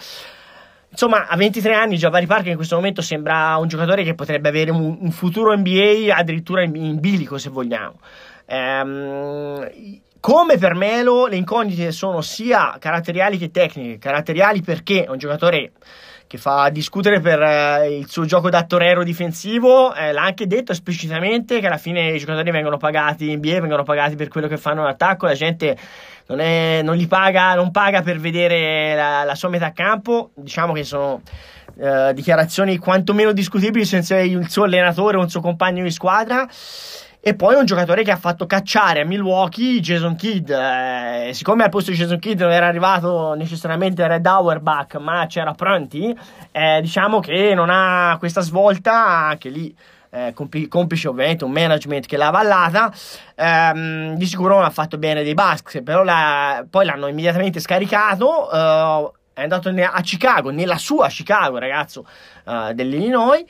Insomma, 0.89 1.27
a 1.27 1.35
23 1.35 1.73
anni 1.73 1.97
Jabari 1.97 2.25
Parker 2.25 2.51
in 2.51 2.55
questo 2.55 2.77
momento 2.77 3.01
sembra 3.01 3.57
un 3.57 3.67
giocatore 3.67 4.03
che 4.05 4.13
potrebbe 4.13 4.47
avere 4.47 4.71
un, 4.71 4.99
un 5.01 5.11
futuro 5.11 5.53
NBA 5.53 6.15
addirittura 6.15 6.63
in, 6.63 6.77
in, 6.77 7.01
bilico, 7.01 7.37
se 7.37 7.49
vogliamo. 7.49 7.99
Ehm, 8.45 9.67
come 10.21 10.57
per 10.57 10.75
Melo, 10.75 11.27
le 11.27 11.35
incognite 11.35 11.91
sono 11.91 12.21
sia 12.21 12.77
caratteriali 12.79 13.37
che 13.37 13.51
tecniche. 13.51 13.97
Caratteriali 13.97 14.61
perché 14.61 15.03
è 15.03 15.09
un 15.09 15.17
giocatore 15.17 15.73
che 16.31 16.37
fa 16.37 16.69
discutere 16.69 17.19
per 17.19 17.41
eh, 17.41 17.97
il 17.97 18.09
suo 18.09 18.23
gioco 18.23 18.49
da 18.49 18.63
torero 18.63 19.03
difensivo. 19.03 19.93
Eh, 19.93 20.13
l'ha 20.13 20.21
anche 20.21 20.47
detto 20.47 20.71
esplicitamente 20.71 21.59
che 21.59 21.67
alla 21.67 21.75
fine 21.75 22.11
i 22.11 22.19
giocatori 22.19 22.51
vengono 22.51 22.77
pagati 22.77 23.29
in 23.29 23.39
NBA, 23.39 23.59
vengono 23.59 23.83
pagati 23.83 24.15
per 24.15 24.29
quello 24.29 24.47
che 24.47 24.55
fanno 24.55 24.81
in. 24.81 25.25
La 25.25 25.33
gente 25.33 25.75
non, 26.27 26.39
è, 26.39 26.79
non 26.83 26.95
li 26.95 27.05
paga, 27.05 27.53
non 27.55 27.71
paga 27.71 28.01
per 28.01 28.17
vedere 28.17 28.95
la, 28.95 29.25
la, 29.25 29.35
sua 29.35 29.49
metà 29.49 29.73
campo. 29.73 30.31
Diciamo 30.33 30.71
che 30.71 30.85
sono 30.85 31.21
eh, 31.77 32.13
dichiarazioni 32.13 32.77
quantomeno 32.77 33.33
discutibili 33.33 33.83
senza 33.83 34.17
il 34.17 34.49
suo 34.49 34.63
allenatore 34.63 35.17
o 35.17 35.19
un 35.19 35.29
suo 35.29 35.41
compagno 35.41 35.83
di 35.83 35.91
squadra. 35.91 36.47
E 37.23 37.35
poi 37.35 37.53
un 37.53 37.65
giocatore 37.65 38.01
che 38.03 38.09
ha 38.09 38.17
fatto 38.17 38.47
cacciare 38.47 39.01
a 39.01 39.05
Milwaukee 39.05 39.79
Jason 39.79 40.15
Kidd. 40.15 40.49
Eh, 40.49 41.29
siccome 41.33 41.63
al 41.63 41.69
posto 41.69 41.91
di 41.91 41.97
Jason 41.97 42.17
Kidd 42.17 42.41
non 42.41 42.51
era 42.51 42.65
arrivato 42.65 43.35
necessariamente 43.35 44.07
Red 44.07 44.25
Auerbach, 44.25 44.95
ma 44.95 45.27
c'era 45.27 45.53
Pronti, 45.53 46.17
eh, 46.51 46.79
diciamo 46.81 47.19
che 47.19 47.53
non 47.53 47.69
ha 47.69 48.15
questa 48.17 48.41
svolta 48.41 49.05
anche 49.27 49.49
lì. 49.49 49.75
Eh, 50.13 50.33
complice 50.67 51.07
ovviamente 51.07 51.45
un 51.45 51.51
management 51.51 52.05
che 52.05 52.17
l'ha 52.17 52.27
avvallata 52.27 52.91
ehm, 53.33 54.15
di 54.15 54.25
sicuro 54.25 54.55
non 54.55 54.65
ha 54.65 54.69
fatto 54.69 54.97
bene 54.97 55.23
dei 55.23 55.33
Bucks 55.33 55.79
però 55.85 56.03
la, 56.03 56.65
poi 56.69 56.83
l'hanno 56.83 57.07
immediatamente 57.07 57.61
scaricato 57.61 58.49
uh, 58.51 59.09
è 59.31 59.41
andato 59.43 59.69
a 59.69 60.01
Chicago 60.01 60.49
nella 60.49 60.77
sua 60.77 61.07
Chicago 61.07 61.59
ragazzo 61.59 62.05
uh, 62.43 62.73
dell'Illinois 62.73 63.45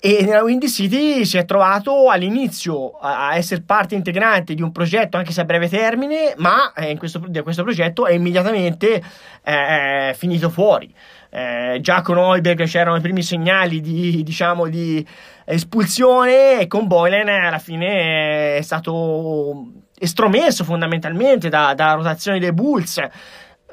e 0.00 0.24
nella 0.24 0.42
Windy 0.42 0.68
City 0.68 1.24
si 1.24 1.38
è 1.38 1.44
trovato 1.44 2.08
all'inizio 2.08 2.92
a 3.00 3.34
essere 3.34 3.62
parte 3.62 3.96
integrante 3.96 4.54
di 4.54 4.62
un 4.62 4.70
progetto 4.70 5.16
anche 5.16 5.32
se 5.32 5.40
a 5.40 5.44
breve 5.44 5.68
termine, 5.68 6.34
ma 6.36 6.72
eh, 6.72 6.96
questo, 6.96 7.20
questo 7.42 7.64
progetto 7.64 8.06
è 8.06 8.12
immediatamente 8.12 9.02
eh, 9.42 10.14
finito 10.16 10.50
fuori. 10.50 10.94
Eh, 11.30 11.78
già 11.80 12.00
con 12.02 12.16
Holberg 12.16 12.64
c'erano 12.64 12.96
i 12.96 13.00
primi 13.00 13.22
segnali 13.22 13.80
di, 13.80 14.22
diciamo, 14.22 14.68
di 14.68 15.04
espulsione 15.44 16.60
e 16.60 16.66
con 16.68 16.86
Boylan 16.86 17.28
alla 17.28 17.58
fine 17.58 18.56
è 18.56 18.62
stato 18.62 19.66
estromesso 19.98 20.62
fondamentalmente 20.62 21.48
da, 21.48 21.74
dalla 21.74 21.94
rotazione 21.94 22.38
dei 22.38 22.52
Bulls. 22.52 23.04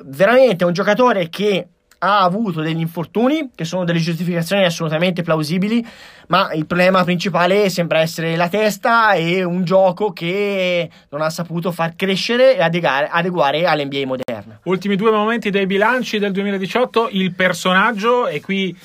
Veramente 0.06 0.66
un 0.66 0.74
giocatore 0.74 1.30
che 1.30 1.68
ha 2.06 2.22
avuto 2.22 2.62
degli 2.62 2.80
infortuni, 2.80 3.50
che 3.56 3.66
sono 3.66 3.84
delle 3.84 4.00
giustificazioni 4.00 4.64
assolutamente 4.64 5.24
plausibili, 5.24 5.86
ma 6.28 6.54
il 6.54 6.66
problema 6.66 7.04
principale 7.04 7.70
sembra 7.70 8.00
essere 8.00 8.36
la 8.36 8.48
testa 8.48 9.14
e 9.14 9.44
un 9.44 9.64
gioco 9.64 10.12
che 10.12 10.90
non 11.10 11.22
ha 11.22 11.30
saputo 11.30 11.72
far 11.72 11.96
crescere 11.96 12.56
e 12.56 12.62
adeguare, 12.62 13.08
adeguare 13.12 13.66
all'NBA 13.66 14.06
moderna. 14.06 14.60
Ultimi 14.64 14.96
due 14.96 15.12
momenti 15.12 15.50
dei 15.50 15.66
bilanci 15.66 16.20
del 16.20 16.32
2018, 16.32 17.10
il 17.12 17.34
personaggio, 17.34 18.28
e 18.28 18.40
qui 18.40 18.76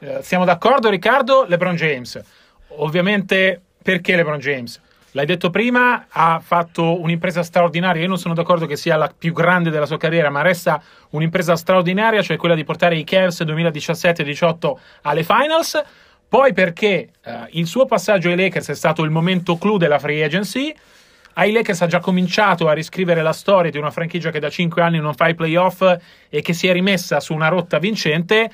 eh, 0.00 0.18
siamo 0.22 0.44
d'accordo 0.44 0.88
Riccardo, 0.88 1.44
LeBron 1.46 1.76
James. 1.76 2.20
Ovviamente 2.76 3.60
perché 3.82 4.16
LeBron 4.16 4.38
James? 4.38 4.80
L'hai 5.12 5.26
detto 5.26 5.50
prima, 5.50 6.06
ha 6.08 6.40
fatto 6.42 7.00
un'impresa 7.00 7.42
straordinaria. 7.42 8.02
Io 8.02 8.08
non 8.08 8.18
sono 8.18 8.34
d'accordo 8.34 8.66
che 8.66 8.76
sia 8.76 8.96
la 8.96 9.12
più 9.16 9.32
grande 9.32 9.70
della 9.70 9.86
sua 9.86 9.96
carriera, 9.96 10.30
ma 10.30 10.42
resta 10.42 10.80
un'impresa 11.10 11.56
straordinaria, 11.56 12.22
cioè 12.22 12.36
quella 12.36 12.54
di 12.54 12.62
portare 12.62 12.96
i 12.96 13.02
Cavs 13.02 13.42
2017-18 13.42 14.72
alle 15.02 15.24
finals. 15.24 15.82
Poi 16.28 16.52
perché 16.52 17.08
eh, 17.24 17.48
il 17.50 17.66
suo 17.66 17.86
passaggio 17.86 18.28
ai 18.28 18.36
Lakers 18.36 18.68
è 18.68 18.74
stato 18.74 19.02
il 19.02 19.10
momento 19.10 19.58
clou 19.58 19.78
della 19.78 19.98
free 19.98 20.22
agency. 20.22 20.72
Ai 21.34 21.50
Lakers 21.50 21.82
ha 21.82 21.86
già 21.86 21.98
cominciato 21.98 22.68
a 22.68 22.72
riscrivere 22.72 23.20
la 23.22 23.32
storia 23.32 23.70
di 23.70 23.78
una 23.78 23.90
franchigia 23.90 24.30
che 24.30 24.38
da 24.38 24.48
5 24.48 24.80
anni 24.80 25.00
non 25.00 25.14
fa 25.14 25.26
i 25.26 25.34
playoff 25.34 25.82
e 26.28 26.40
che 26.40 26.52
si 26.52 26.68
è 26.68 26.72
rimessa 26.72 27.18
su 27.18 27.34
una 27.34 27.48
rotta 27.48 27.78
vincente 27.78 28.50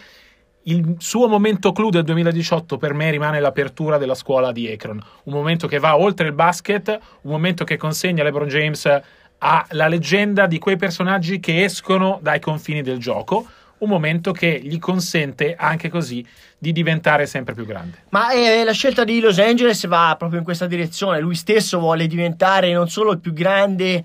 il 0.69 0.97
suo 0.99 1.29
momento 1.29 1.73
clou 1.73 1.91
del 1.91 2.03
2018 2.03 2.77
per 2.77 2.93
me 2.93 3.11
rimane 3.11 3.39
l'apertura 3.39 3.99
della 3.99 4.15
scuola 4.15 4.51
di 4.51 4.69
Akron, 4.71 5.01
un 5.25 5.33
momento 5.33 5.69
che 5.69 5.79
va 5.79 5.97
oltre 5.97 6.27
il 6.27 6.33
basket, 6.33 6.89
un 7.23 7.31
momento 7.31 7.65
che 7.65 7.77
consegna 7.77 8.25
LeBron 8.25 8.49
James 8.49 9.01
alla 9.39 9.87
leggenda 9.87 10.47
di 10.47 10.59
quei 10.59 10.77
personaggi 10.77 11.39
che 11.39 11.63
escono 11.63 12.19
dai 12.21 12.41
confini 12.41 12.83
del 12.83 12.99
gioco, 12.99 13.47
un 13.79 13.89
momento 13.89 14.33
che 14.33 14.61
gli 14.63 14.79
consente 14.79 15.55
anche 15.57 15.89
così 15.89 16.27
di 16.59 16.73
diventare 16.73 17.27
sempre 17.27 17.55
più 17.55 17.65
grande. 17.65 18.05
Ma 18.09 18.33
eh, 18.33 18.65
la 18.65 18.73
scelta 18.73 19.05
di 19.05 19.21
Los 19.21 19.39
Angeles 19.39 19.87
va 19.87 20.17
proprio 20.19 20.41
in 20.41 20.45
questa 20.45 20.67
direzione, 20.67 21.21
lui 21.21 21.35
stesso 21.35 21.79
vuole 21.79 22.07
diventare 22.07 22.73
non 22.73 22.89
solo 22.89 23.13
il 23.13 23.21
più 23.21 23.33
grande 23.33 24.03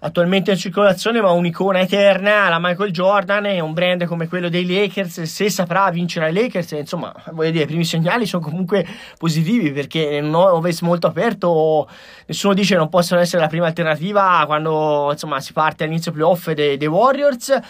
attualmente 0.00 0.52
in 0.52 0.56
circolazione, 0.56 1.20
ma 1.20 1.30
un'icona 1.30 1.80
eterna, 1.80 2.48
la 2.48 2.58
Michael 2.60 2.92
Jordan, 2.92 3.46
è 3.46 3.60
un 3.60 3.72
brand 3.72 4.04
come 4.04 4.28
quello 4.28 4.48
dei 4.48 4.66
Lakers, 4.66 5.22
se 5.22 5.50
saprà 5.50 5.90
vincere 5.90 6.26
ai 6.26 6.32
Lakers, 6.32 6.72
insomma, 6.72 7.12
voglio 7.32 7.50
dire, 7.50 7.64
i 7.64 7.66
primi 7.66 7.84
segnali 7.84 8.26
sono 8.26 8.42
comunque 8.42 8.86
positivi 9.18 9.72
perché 9.72 10.20
non 10.20 10.34
ho 10.34 10.52
Ovest 10.52 10.82
molto 10.82 11.06
aperto, 11.06 11.88
nessuno 12.26 12.54
dice 12.54 12.74
che 12.74 12.80
non 12.80 12.88
possono 12.88 13.20
essere 13.20 13.42
la 13.42 13.48
prima 13.48 13.66
alternativa 13.66 14.44
quando 14.46 15.08
insomma 15.12 15.40
si 15.40 15.52
parte 15.52 15.84
all'inizio 15.84 16.12
playoff 16.12 16.50
dei, 16.50 16.76
dei 16.76 16.88
Warriors. 16.88 17.60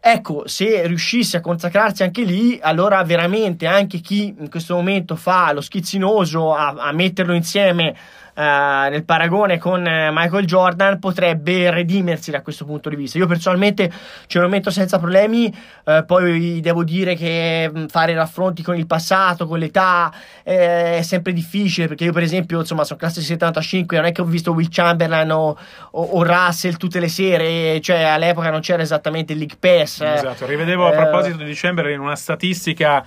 Ecco, 0.00 0.46
se 0.46 0.86
riuscisse 0.86 1.38
a 1.38 1.40
consacrarsi 1.40 2.04
anche 2.04 2.22
lì, 2.22 2.58
allora 2.62 3.02
veramente 3.02 3.66
anche 3.66 3.98
chi 3.98 4.34
in 4.38 4.48
questo 4.48 4.76
momento 4.76 5.16
fa 5.16 5.52
lo 5.52 5.60
schizzinoso 5.60 6.54
a, 6.54 6.68
a 6.78 6.92
metterlo 6.92 7.34
insieme 7.34 7.96
uh, 8.38 8.88
nel 8.90 9.04
paragone 9.04 9.58
con 9.58 9.84
eh, 9.84 10.10
Michael 10.12 10.46
Jordan 10.46 10.98
potrebbe 11.00 11.70
redimersi 11.70 12.30
da 12.30 12.40
questo 12.40 12.64
punto 12.64 12.88
di 12.88 12.96
vista. 12.96 13.18
Io 13.18 13.26
personalmente 13.26 13.90
ce 14.26 14.38
lo 14.38 14.48
metto 14.48 14.70
senza 14.70 14.98
problemi, 14.98 15.52
uh, 15.84 16.04
poi 16.06 16.60
devo 16.60 16.84
dire 16.84 17.14
che 17.16 17.68
mm, 17.68 17.86
fare 17.86 18.14
raffronti 18.14 18.62
con 18.62 18.76
il 18.76 18.86
passato, 18.86 19.46
con 19.46 19.58
l'età 19.58 20.12
eh, 20.44 20.98
è 20.98 21.02
sempre 21.02 21.32
difficile 21.32 21.88
perché 21.88 22.04
io 22.04 22.12
per 22.12 22.22
esempio 22.22 22.60
insomma 22.60 22.84
sono 22.84 22.98
classe 22.98 23.20
75, 23.20 23.96
non 23.96 24.06
è 24.06 24.12
che 24.12 24.20
ho 24.20 24.24
visto 24.24 24.52
Will 24.52 24.68
Chamberlain 24.70 25.30
o, 25.32 25.58
o, 25.90 26.02
o 26.02 26.22
Russell 26.22 26.76
tutte 26.76 27.00
le 27.00 27.08
sere, 27.08 27.80
cioè 27.80 28.02
all'epoca 28.02 28.50
non 28.50 28.60
c'era 28.60 28.82
esattamente 28.82 29.32
il 29.32 29.38
League 29.38 29.56
Pass. 29.58 30.00
Esatto, 30.00 30.46
rivedevo 30.46 30.86
a 30.86 30.90
proposito 30.92 31.42
di 31.42 31.52
Chamberlain 31.54 31.98
una 31.98 32.16
statistica 32.16 33.04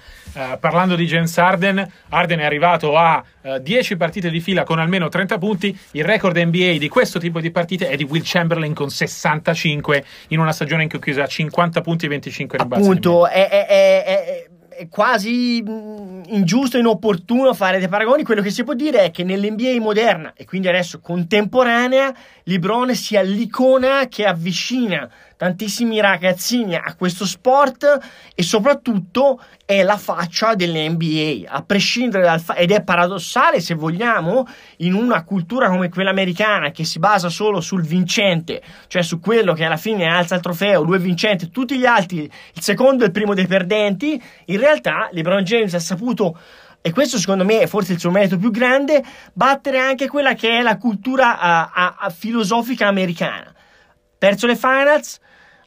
parlando 0.60 0.96
di 0.96 1.06
James 1.06 1.38
Arden, 1.38 1.92
Arden 2.10 2.40
è 2.40 2.46
arrivato 2.46 2.98
a 2.98 3.24
10 3.60 3.98
partite 3.98 4.30
di 4.30 4.40
fila 4.40 4.64
con 4.64 4.80
almeno 4.80 5.10
30 5.10 5.21
30 5.22 5.38
punti. 5.38 5.78
Il 5.92 6.04
record 6.04 6.38
NBA 6.38 6.78
di 6.78 6.90
questo 6.90 7.20
tipo 7.20 7.40
di 7.40 7.52
partite 7.52 7.90
è 7.90 7.96
di 7.96 8.04
Will 8.04 8.22
Chamberlain 8.24 8.74
con 8.74 8.90
65 8.90 10.04
in 10.30 10.40
una 10.40 10.52
stagione 10.52 10.84
in 10.84 10.90
cui 10.90 11.00
chiuse 11.00 11.22
a 11.22 11.28
50 11.28 11.82
punti 11.82 12.06
e 12.06 12.10
25 12.10 12.58
rimbalzi. 12.58 12.84
Appunto, 12.84 13.28
è, 13.28 13.48
è, 13.50 13.68
è, 13.68 14.48
è 14.70 14.88
quasi 14.90 15.62
mm, 15.62 16.24
ingiusto 16.28 16.78
e 16.78 16.80
inopportuno 16.80 17.54
fare 17.54 17.80
dei 17.80 17.88
paragoni. 17.88 18.24
Quello 18.24 18.42
che 18.42 18.50
si 18.50 18.64
può 18.64 18.74
dire 18.74 19.04
è 19.04 19.12
che 19.12 19.24
nell'NBA 19.24 19.80
moderna 19.80 20.34
e 20.36 20.46
quindi 20.46 20.68
adesso 20.68 21.00
contemporanea, 21.00 22.14
LeBron 22.44 22.96
sia 22.96 23.22
l'icona 23.22 24.08
che 24.08 24.26
avvicina 24.26 25.10
tantissimi 25.42 26.00
ragazzini 26.00 26.76
a 26.76 26.94
questo 26.96 27.26
sport 27.26 27.98
e 28.36 28.44
soprattutto 28.44 29.42
è 29.66 29.82
la 29.82 29.98
faccia 29.98 30.54
dell'NBA, 30.54 31.52
a 31.52 31.64
prescindere 31.64 32.22
dal 32.22 32.40
fa- 32.40 32.54
ed 32.54 32.70
è 32.70 32.84
paradossale 32.84 33.60
se 33.60 33.74
vogliamo 33.74 34.46
in 34.78 34.94
una 34.94 35.24
cultura 35.24 35.68
come 35.68 35.90
quella 35.90 36.12
americana 36.12 36.70
che 36.70 36.84
si 36.84 37.00
basa 37.00 37.30
solo 37.30 37.60
sul 37.60 37.82
vincente, 37.82 38.62
cioè 38.86 39.02
su 39.02 39.20
quello 39.20 39.54
che 39.54 39.66
alla 39.66 39.78
fine 39.78 40.06
alza 40.06 40.36
il 40.36 40.42
trofeo, 40.42 40.84
lui 40.84 40.98
è 40.98 41.00
vincente, 41.00 41.50
tutti 41.50 41.76
gli 41.76 41.88
altri 41.88 42.20
il 42.20 42.62
secondo 42.62 43.02
e 43.02 43.08
il 43.08 43.12
primo 43.12 43.34
dei 43.34 43.48
perdenti, 43.48 44.22
in 44.46 44.60
realtà 44.60 45.10
LeBron 45.12 45.42
James 45.42 45.74
ha 45.74 45.80
saputo 45.80 46.38
e 46.82 46.94
questo 46.94 47.18
secondo 47.18 47.46
me 47.46 47.62
è 47.62 47.66
forse 47.66 47.94
il 47.94 48.00
suo 48.00 48.12
merito 48.12 48.38
più 48.38 48.52
grande, 48.52 49.04
battere 49.34 49.80
anche 49.80 50.08
quella 50.08 50.36
che 50.36 50.60
è 50.60 50.62
la 50.62 50.78
cultura 50.78 51.70
uh, 51.76 52.06
uh, 52.06 52.12
filosofica 52.12 52.86
americana. 52.86 53.52
Perso 54.20 54.46
le 54.46 54.56
finals, 54.56 55.20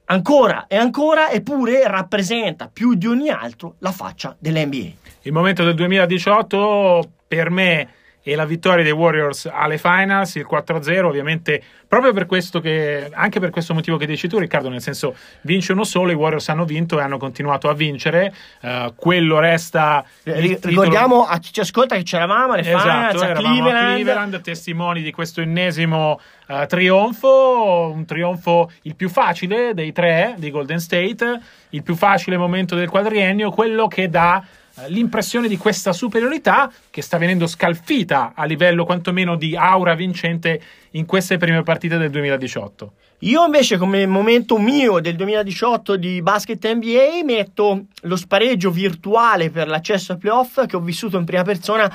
ancora 0.07 0.67
e 0.67 0.77
ancora, 0.77 1.31
eppure 1.31 1.87
rappresenta 1.87 2.69
più 2.73 2.95
di 2.95 3.07
ogni 3.07 3.31
altro 3.31 3.77
la 3.79 3.93
faccia 3.93 4.37
dell'NBA. 4.39 4.91
Il 5.23 5.33
momento 5.33 5.65
del 5.65 5.75
2018 5.75 7.11
per 7.27 7.51
me 7.51 7.89
e 8.27 8.35
la 8.35 8.47
vittoria 8.47 8.83
dei 8.83 8.93
Warriors 8.93 9.51
alle 9.53 9.77
finals, 9.77 10.37
il 10.37 10.47
4-0, 10.51 11.05
ovviamente 11.05 11.63
proprio 11.87 12.15
per 12.15 12.25
questo 12.25 12.59
che, 12.59 13.11
anche 13.13 13.39
per 13.39 13.51
questo 13.51 13.75
motivo 13.75 13.99
che 13.99 14.07
dici 14.07 14.27
tu 14.29 14.39
Riccardo, 14.39 14.71
nel 14.71 14.81
senso 14.81 15.15
vince 15.43 15.73
uno 15.73 15.85
solo, 15.85 16.11
i 16.11 16.15
Warriors 16.15 16.49
hanno 16.49 16.65
vinto 16.65 16.99
e 16.99 17.03
hanno 17.03 17.19
continuato 17.19 17.69
a 17.69 17.75
vincere, 17.75 18.35
uh, 18.63 18.95
quello 18.97 19.39
resta... 19.41 20.03
Ricordiamo 20.23 21.27
a 21.27 21.39
chi 21.39 21.53
ci 21.53 21.61
ascolta 21.61 21.97
che 21.97 22.03
c'eravamo 22.03 22.55
alle 22.55 22.63
esatto, 22.63 22.81
finals 22.81 23.23
a 23.23 23.33
Cleveland. 23.33 23.77
a 23.77 23.93
Cleveland, 23.93 24.41
testimoni 24.41 25.03
di 25.03 25.13
questo 25.13 25.43
ennesimo 25.43 26.19
uh, 26.47 26.67
trionfo, 26.67 27.93
un 27.95 28.07
trionfo 28.07 28.71
il 28.83 28.97
più 28.97 29.11
facile 29.11 29.75
dei 29.75 29.93
tre 29.93 30.35
di 30.39 30.51
Golden 30.51 30.81
State, 30.81 31.41
il 31.69 31.83
più 31.83 31.95
facile 31.95 32.39
momento 32.39 32.75
del 32.75 32.89
quadriennio, 32.89 33.51
quello 33.51 33.87
che 33.87 34.09
dà 34.09 34.43
eh, 34.43 34.63
l'impressione 34.87 35.49
di 35.49 35.57
questa 35.57 35.93
superiorità 35.93 36.71
che 36.91 37.03
sta 37.03 37.19
venendo 37.19 37.47
scalfita 37.47 38.33
a 38.35 38.45
livello 38.45 38.85
quantomeno 38.85 39.37
di 39.37 39.57
aura 39.57 39.95
vincente 39.95 40.61
in 40.93 41.07
queste 41.07 41.37
prime 41.37 41.63
partite 41.63 41.97
del 41.97 42.11
2018. 42.11 42.93
Io 43.21 43.45
invece 43.45 43.79
come 43.79 44.07
momento 44.07 44.59
mio 44.59 45.01
del 45.01 45.17
2018 45.17 45.97
di 45.97 46.21
basket 46.21 46.67
NBA 46.67 47.25
metto 47.25 47.87
lo 48.03 48.17
spareggio 48.17 48.71
virtuale 48.71 49.51
per 49.51 49.69
l'accesso 49.69 50.13
ai 50.13 50.19
playoff 50.19 50.67
che 50.67 50.77
ho 50.77 50.81
vissuto 50.81 51.17
in 51.17 51.25
prima 51.25 51.43
persona 51.43 51.91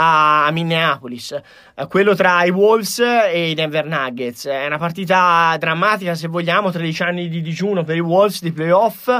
a 0.00 0.48
Minneapolis, 0.52 1.32
eh, 1.32 1.86
quello 1.88 2.14
tra 2.14 2.44
i 2.44 2.50
Wolves 2.50 3.00
e 3.00 3.50
i 3.50 3.54
Denver 3.54 3.84
Nuggets. 3.86 4.46
È 4.46 4.66
una 4.66 4.78
partita 4.78 5.56
drammatica 5.58 6.14
se 6.14 6.28
vogliamo, 6.28 6.70
13 6.70 7.02
anni 7.02 7.28
di 7.28 7.40
digiuno 7.40 7.82
per 7.82 7.96
i 7.96 8.00
Wolves 8.00 8.42
di 8.42 8.52
playoff 8.52 9.10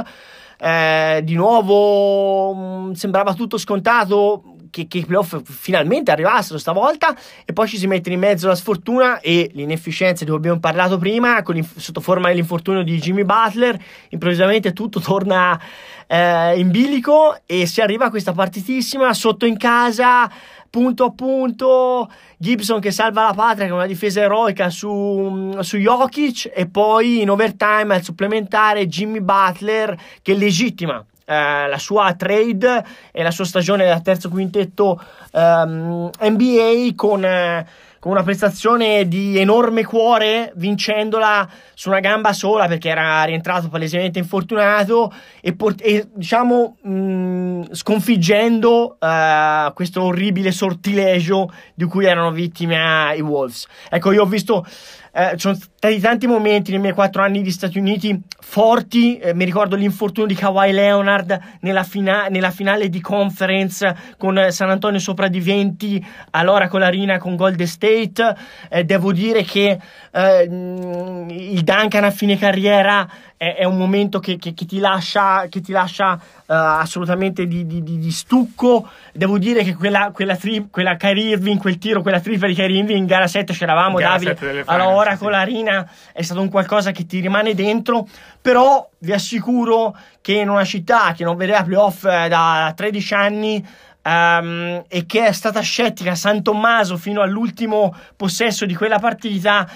eh, 0.59 1.21
di 1.23 1.35
nuovo 1.35 2.53
mh, 2.53 2.89
mm, 2.89 2.91
sembrava 2.91 3.33
tutto 3.33 3.57
scontato 3.57 4.43
che, 4.69 4.87
che 4.87 4.99
i 4.99 5.05
playoff 5.05 5.41
finalmente 5.43 6.11
arrivassero 6.11 6.59
stavolta 6.59 7.15
e 7.45 7.53
poi 7.53 7.67
ci 7.67 7.77
si 7.77 7.87
mette 7.87 8.11
in 8.11 8.19
mezzo 8.19 8.47
la 8.47 8.55
sfortuna 8.55 9.19
e 9.19 9.49
l'inefficienza 9.53 10.23
di 10.23 10.29
cui 10.29 10.39
abbiamo 10.39 10.59
parlato 10.59 10.97
prima 10.97 11.43
sotto 11.75 12.01
forma 12.01 12.27
dell'infortunio 12.27 12.83
di 12.83 12.99
Jimmy 12.99 13.23
Butler 13.23 13.81
improvvisamente 14.09 14.73
tutto 14.73 14.99
torna 14.99 15.59
eh, 16.07 16.59
in 16.59 16.71
bilico 16.71 17.39
e 17.45 17.65
si 17.65 17.81
arriva 17.81 18.05
a 18.05 18.09
questa 18.09 18.33
partitissima 18.33 19.13
sotto 19.13 19.45
in 19.45 19.57
casa 19.57 20.29
punto 20.69 21.05
a 21.05 21.11
punto. 21.11 22.11
Gibson 22.37 22.79
che 22.79 22.91
salva 22.91 23.23
la 23.23 23.33
patria 23.33 23.67
con 23.67 23.77
una 23.77 23.85
difesa 23.85 24.21
eroica 24.21 24.69
su, 24.69 25.57
su 25.61 25.77
Jokic. 25.77 26.51
E 26.53 26.67
poi 26.67 27.21
in 27.21 27.29
overtime 27.29 27.95
al 27.95 28.03
supplementare 28.03 28.87
Jimmy 28.87 29.19
Butler 29.19 29.97
che 30.21 30.33
legittima 30.35 31.03
eh, 31.25 31.67
la 31.67 31.77
sua 31.77 32.13
trade 32.15 32.83
e 33.11 33.21
la 33.21 33.31
sua 33.31 33.45
stagione 33.45 33.85
da 33.85 34.01
terzo 34.01 34.29
quintetto 34.29 34.99
ehm, 35.31 36.09
NBA 36.21 36.93
con 36.95 37.23
eh, 37.23 37.67
con 37.99 38.11
una 38.13 38.23
prestazione 38.23 39.07
di 39.07 39.37
enorme 39.37 39.83
cuore, 39.83 40.51
vincendola 40.55 41.47
su 41.73 41.89
una 41.89 41.99
gamba 41.99 42.33
sola 42.33 42.67
perché 42.67 42.89
era 42.89 43.23
rientrato 43.23 43.67
palesemente 43.67 44.19
infortunato 44.19 45.13
e, 45.41 45.53
port- 45.53 45.81
e 45.83 46.07
diciamo 46.13 46.77
mh, 46.81 46.91
mm, 46.91 47.63
sconfiggendo 47.71 48.97
uh, 48.99 49.73
questo 49.73 50.03
orribile 50.03 50.51
sortilegio 50.51 51.51
di 51.73 51.85
cui 51.85 52.05
erano 52.05 52.31
vittime 52.31 53.13
i 53.15 53.21
Wolves. 53.21 53.67
Ecco, 53.89 54.11
io 54.11 54.23
ho 54.23 54.27
visto 54.27 54.65
eh, 55.11 55.31
ci 55.31 55.39
sono 55.39 55.55
stati 55.55 55.99
tanti 55.99 56.27
momenti 56.27 56.71
nei 56.71 56.79
miei 56.79 56.93
quattro 56.93 57.23
anni 57.23 57.41
di 57.41 57.51
Stati 57.51 57.77
Uniti 57.77 58.21
forti. 58.39 59.17
Eh, 59.17 59.33
mi 59.33 59.45
ricordo 59.45 59.75
l'infortunio 59.75 60.27
di 60.27 60.35
Kawhi 60.35 60.71
Leonard 60.71 61.39
nella, 61.61 61.83
fina- 61.83 62.27
nella, 62.27 62.51
finale 62.51 62.89
di 62.89 63.01
conference 63.01 63.95
con 64.17 64.47
San 64.49 64.69
Antonio 64.69 64.99
sopra 64.99 65.27
di 65.27 65.39
20 65.39 66.05
allora 66.31 66.67
con 66.67 66.81
l'arena 66.81 67.17
con 67.17 67.35
Golden 67.35 67.67
State. 67.67 68.35
Eh, 68.69 68.83
devo 68.83 69.11
dire 69.11 69.43
che 69.43 69.79
eh, 70.11 70.43
il 70.43 71.61
Duncan 71.63 72.03
a 72.03 72.11
fine 72.11 72.37
carriera 72.37 73.07
è, 73.39 73.55
è 73.55 73.63
un 73.63 73.77
momento 73.77 74.19
che, 74.19 74.37
che, 74.37 74.53
che, 74.53 74.65
ti 74.65 74.79
lascia, 74.79 75.47
che 75.47 75.61
ti 75.61 75.71
lascia 75.71 76.11
uh, 76.11 76.19
assolutamente 76.45 77.47
di, 77.47 77.65
di, 77.65 77.81
di, 77.81 78.11
stucco. 78.11 78.89
Devo 79.13 79.37
dire 79.37 79.63
che 79.63 79.75
quella, 79.75 80.11
quella, 80.11 80.35
tri, 80.35 80.67
quella 80.69 80.97
Kyrie 80.97 81.29
Irving, 81.29 81.57
quel 81.57 81.77
tiro, 81.77 82.01
quella 82.01 82.19
tripla 82.19 82.47
di 82.47 82.53
Kyrie 82.53 82.79
Irving 82.79 82.99
in 82.99 83.05
gara 83.05 83.27
7 83.27 83.53
c'eravamo, 83.53 83.97
Davide. 83.97 84.63
Allora, 84.65 84.89
ora 84.89 85.11
sì. 85.11 85.19
con 85.19 85.31
la 85.31 85.43
Rina 85.43 85.89
è 86.11 86.21
stato 86.21 86.41
un 86.41 86.49
qualcosa 86.49 86.91
che 86.91 87.05
ti 87.05 87.21
rimane 87.21 87.55
dentro. 87.55 88.05
Però 88.41 88.89
vi 88.97 89.13
assicuro 89.13 89.95
che 90.19 90.33
in 90.33 90.49
una 90.49 90.65
città 90.65 91.13
che 91.13 91.23
non 91.23 91.37
vedeva 91.37 91.63
playoff 91.63 92.03
eh, 92.03 92.27
da 92.27 92.73
13 92.75 93.13
anni. 93.13 93.67
Um, 94.01 94.81
e 94.87 95.05
che 95.05 95.25
è 95.25 95.31
stata 95.33 95.59
scettica 95.59 96.15
San 96.15 96.41
Tommaso 96.41 96.95
fino 96.95 97.21
all'ultimo 97.21 97.93
possesso 98.15 98.65
di 98.65 98.73
quella 98.73 98.97
partita 98.97 99.69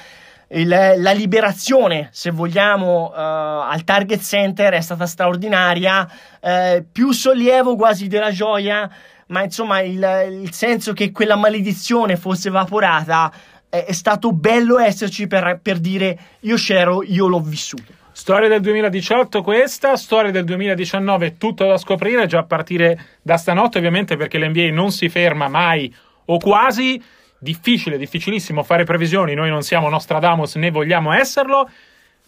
il, 0.54 0.68
la 0.68 1.12
liberazione, 1.12 2.10
se 2.12 2.32
vogliamo, 2.32 3.10
uh, 3.10 3.14
al 3.16 3.84
target 3.84 4.22
center 4.22 4.74
è 4.74 4.82
stata 4.82 5.06
straordinaria, 5.06 6.10
uh, 6.40 6.86
più 6.92 7.12
sollievo 7.12 7.76
quasi 7.76 8.08
della 8.08 8.32
gioia, 8.32 8.90
ma 9.28 9.44
insomma 9.44 9.82
il, 9.82 10.40
il 10.44 10.52
senso 10.54 10.94
che 10.94 11.12
quella 11.12 11.36
maledizione 11.36 12.18
fosse 12.18 12.50
evaporata 12.50 13.32
è, 13.70 13.86
è 13.86 13.94
stato 13.94 14.32
bello 14.32 14.78
esserci 14.80 15.28
per, 15.28 15.60
per 15.62 15.80
dire 15.80 16.18
io 16.42 16.56
c'ero, 16.56 17.04
io 17.04 17.28
l'ho 17.28 17.40
vissuto. 17.40 18.02
Storia 18.12 18.48
del 18.48 18.62
2018 18.62 19.42
questa, 19.42 19.96
storia 19.96 20.30
del 20.30 20.44
2019 20.44 21.38
tutto 21.38 21.66
da 21.66 21.78
scoprire 21.78 22.28
già 22.28 22.40
a 22.40 22.44
partire 22.44 23.18
da 23.24 23.38
stanotte 23.38 23.80
ovviamente 23.80 24.16
perché 24.18 24.38
l'NBA 24.38 24.70
non 24.72 24.92
si 24.92 25.10
ferma 25.10 25.48
mai 25.48 25.92
o 26.26 26.38
quasi 26.38 27.02
difficile, 27.44 27.98
difficilissimo 27.98 28.64
fare 28.64 28.86
previsioni, 28.86 29.36
noi 29.36 29.50
non 29.50 29.62
siamo 29.62 29.90
Nostradamus 29.90 30.56
né 30.56 30.72
vogliamo 30.72 31.14
esserlo. 31.14 31.70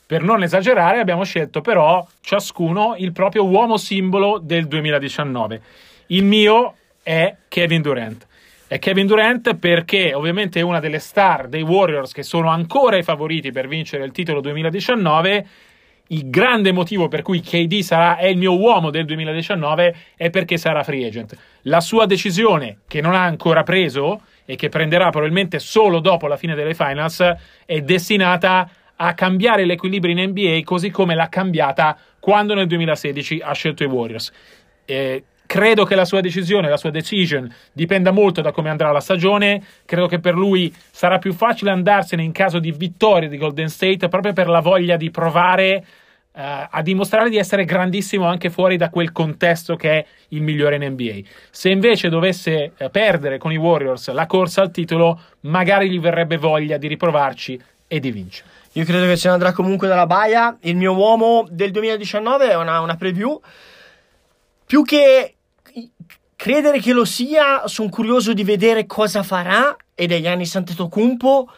Per 0.07 0.21
non 0.21 0.43
esagerare, 0.43 0.99
abbiamo 0.99 1.23
scelto 1.23 1.61
però 1.61 2.05
ciascuno 2.21 2.93
il 2.97 3.11
proprio 3.11 3.45
uomo 3.45 3.77
simbolo 3.77 4.37
del 4.37 4.67
2019. 4.67 5.61
Il 6.07 6.23
mio 6.23 6.75
è 7.01 7.35
Kevin 7.47 7.81
Durant. 7.81 8.27
È 8.67 8.77
Kevin 8.77 9.07
Durant 9.07 9.55
perché 9.55 10.13
ovviamente 10.13 10.59
è 10.59 10.63
una 10.63 10.79
delle 10.79 10.99
star 10.99 11.47
dei 11.47 11.63
Warriors 11.63 12.11
che 12.11 12.21
sono 12.21 12.49
ancora 12.49 12.97
i 12.97 13.03
favoriti 13.03 13.51
per 13.51 13.67
vincere 13.67 14.03
il 14.03 14.11
titolo 14.11 14.41
2019 14.41 15.47
il 16.09 16.29
grande 16.29 16.71
motivo 16.71 17.07
per 17.07 17.21
cui 17.23 17.41
KD 17.41 17.79
sarà, 17.79 18.17
è 18.17 18.27
il 18.27 18.37
mio 18.37 18.57
uomo 18.57 18.91
del 18.91 19.05
2019 19.05 19.95
è 20.15 20.29
perché 20.29 20.57
sarà 20.57 20.83
free 20.83 21.07
agent. 21.07 21.35
La 21.63 21.81
sua 21.81 22.05
decisione, 22.05 22.79
che 22.87 23.01
non 23.01 23.15
ha 23.15 23.23
ancora 23.23 23.63
preso 23.63 24.21
e 24.45 24.55
che 24.55 24.69
prenderà 24.69 25.09
probabilmente 25.09 25.59
solo 25.59 25.99
dopo 25.99 26.27
la 26.27 26.37
fine 26.37 26.55
delle 26.55 26.73
finals, 26.73 27.35
è 27.65 27.81
destinata 27.81 28.69
a 28.97 29.13
cambiare 29.13 29.65
l'equilibrio 29.65 30.17
in 30.17 30.29
NBA 30.29 30.61
così 30.63 30.89
come 30.89 31.15
l'ha 31.15 31.27
cambiata 31.27 31.97
quando 32.19 32.53
nel 32.53 32.67
2016 32.67 33.41
ha 33.43 33.53
scelto 33.53 33.83
i 33.83 33.87
Warriors. 33.87 34.31
Eh, 34.85 35.23
credo 35.45 35.83
che 35.83 35.95
la 35.95 36.05
sua 36.05 36.21
decisione, 36.21 36.69
la 36.69 36.77
sua 36.77 36.91
decision 36.91 37.53
dipenda 37.71 38.11
molto 38.11 38.41
da 38.41 38.51
come 38.51 38.69
andrà 38.69 38.91
la 38.91 38.99
stagione. 38.99 39.61
Credo 39.85 40.07
che 40.07 40.19
per 40.19 40.35
lui 40.35 40.73
sarà 40.91 41.17
più 41.17 41.33
facile 41.33 41.71
andarsene 41.71 42.23
in 42.23 42.31
caso 42.31 42.59
di 42.59 42.71
vittoria 42.71 43.29
di 43.29 43.37
Golden 43.37 43.69
State 43.69 44.07
proprio 44.07 44.33
per 44.33 44.47
la 44.47 44.61
voglia 44.61 44.95
di 44.95 45.11
provare 45.11 45.85
uh, 46.35 46.67
a 46.69 46.81
dimostrare 46.81 47.29
di 47.29 47.37
essere 47.37 47.65
grandissimo 47.65 48.25
anche 48.25 48.49
fuori 48.49 48.77
da 48.77 48.89
quel 48.89 49.11
contesto 49.11 49.75
che 49.75 49.91
è 49.91 50.05
il 50.29 50.41
migliore 50.41 50.75
in 50.75 50.91
NBA. 50.91 51.19
Se 51.49 51.69
invece 51.69 52.09
dovesse 52.09 52.73
uh, 52.77 52.89
perdere 52.89 53.37
con 53.37 53.51
i 53.51 53.57
Warriors 53.57 54.11
la 54.11 54.25
corsa 54.25 54.61
al 54.61 54.71
titolo, 54.71 55.19
magari 55.41 55.89
gli 55.89 55.99
verrebbe 55.99 56.37
voglia 56.37 56.77
di 56.77 56.87
riprovarci 56.87 57.59
e 57.87 57.99
di 57.99 58.11
vincere. 58.11 58.49
Io 58.73 58.83
credo 58.83 59.05
che 59.05 59.15
se 59.15 59.27
ne 59.27 59.35
andrà 59.35 59.53
comunque 59.53 59.87
dalla 59.87 60.05
baia. 60.05 60.57
Il 60.61 60.75
mio 60.75 60.93
uomo 60.93 61.47
del 61.49 61.71
2019 61.71 62.49
è 62.49 62.57
una, 62.57 62.81
una 62.81 62.97
preview. 62.97 63.39
Più 64.65 64.83
che 64.83 65.35
credere 66.35 66.79
che 66.79 66.91
lo 66.91 67.05
sia, 67.05 67.67
sono 67.67 67.89
curioso 67.89 68.33
di 68.33 68.43
vedere 68.43 68.85
cosa 68.85 69.23
farà. 69.23 69.75
Ed 69.93 70.11
è 70.11 70.21
Gianni 70.21 70.49
Antetokounmpo. 70.51 71.49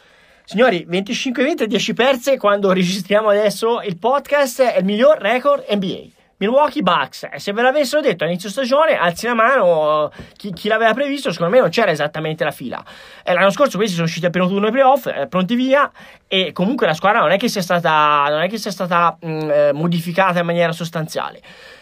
Signori, 0.50 0.86
25 0.88 1.44
vinti 1.44 1.64
e 1.64 1.68
10 1.68 1.94
perse 1.94 2.38
quando 2.38 2.72
registriamo 2.72 3.28
adesso 3.28 3.82
il 3.82 3.98
podcast 3.98 4.62
è 4.62 4.78
il 4.78 4.86
miglior 4.86 5.18
record 5.18 5.66
NBA. 5.70 6.04
Milwaukee 6.38 6.82
Bucks, 6.82 7.28
se 7.36 7.52
ve 7.52 7.62
l'avessero 7.62 8.02
detto 8.02 8.24
all'inizio 8.24 8.50
stagione, 8.50 8.96
alzi 8.96 9.26
la 9.26 9.34
mano, 9.34 10.10
chi, 10.38 10.54
chi, 10.54 10.70
l'aveva 10.70 10.94
previsto, 10.94 11.34
secondo 11.34 11.54
me 11.54 11.60
non 11.60 11.70
c'era 11.70 11.92
esattamente 11.92 12.46
la 12.46 12.52
fila. 12.52 12.82
E 13.26 13.34
l'anno 13.34 13.50
scorso 13.50 13.76
questi 13.76 13.96
sono 13.96 14.08
usciti 14.08 14.26
al 14.26 14.32
primo 14.32 14.48
turno 14.48 14.68
ai 14.68 14.72
playoff, 14.72 15.08
eh, 15.08 15.28
pronti 15.28 15.56
via, 15.56 15.92
e 16.30 16.54
comunque 16.54 16.88
la 16.88 16.94
squadra 16.94 17.20
non 17.20 17.32
è 17.32 17.38
che 17.38 17.50
sia 17.50 17.62
stata, 17.62 18.46
che 18.48 18.58
sia 18.58 18.72
stata 18.72 19.18
mh, 19.20 19.30
mm, 19.30 19.50
eh, 19.50 19.74
modificata 19.74 20.40
in 20.40 20.46
maniera 20.46 20.72
sostanziale. 20.72 21.42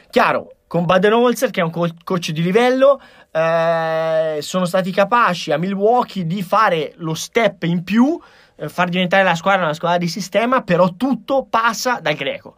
Chiaro, 0.09 0.53
con 0.65 0.85
Baden-Holzer, 0.85 1.51
che 1.51 1.61
è 1.61 1.63
un 1.63 1.69
coach 1.69 2.31
di 2.31 2.41
livello, 2.41 2.99
eh, 3.29 4.37
sono 4.41 4.65
stati 4.65 4.91
capaci 4.91 5.51
a 5.51 5.57
Milwaukee 5.57 6.25
di 6.25 6.41
fare 6.41 6.93
lo 6.95 7.13
step 7.13 7.63
in 7.63 7.83
più, 7.83 8.17
eh, 8.17 8.44
far 8.67 8.89
diventare 8.89 9.23
la 9.23 9.35
squadra 9.35 9.63
una 9.63 9.73
squadra 9.73 9.97
di 9.97 10.07
sistema, 10.07 10.61
però 10.61 10.93
tutto 10.95 11.45
passa 11.49 11.99
dal 12.01 12.15
greco. 12.15 12.55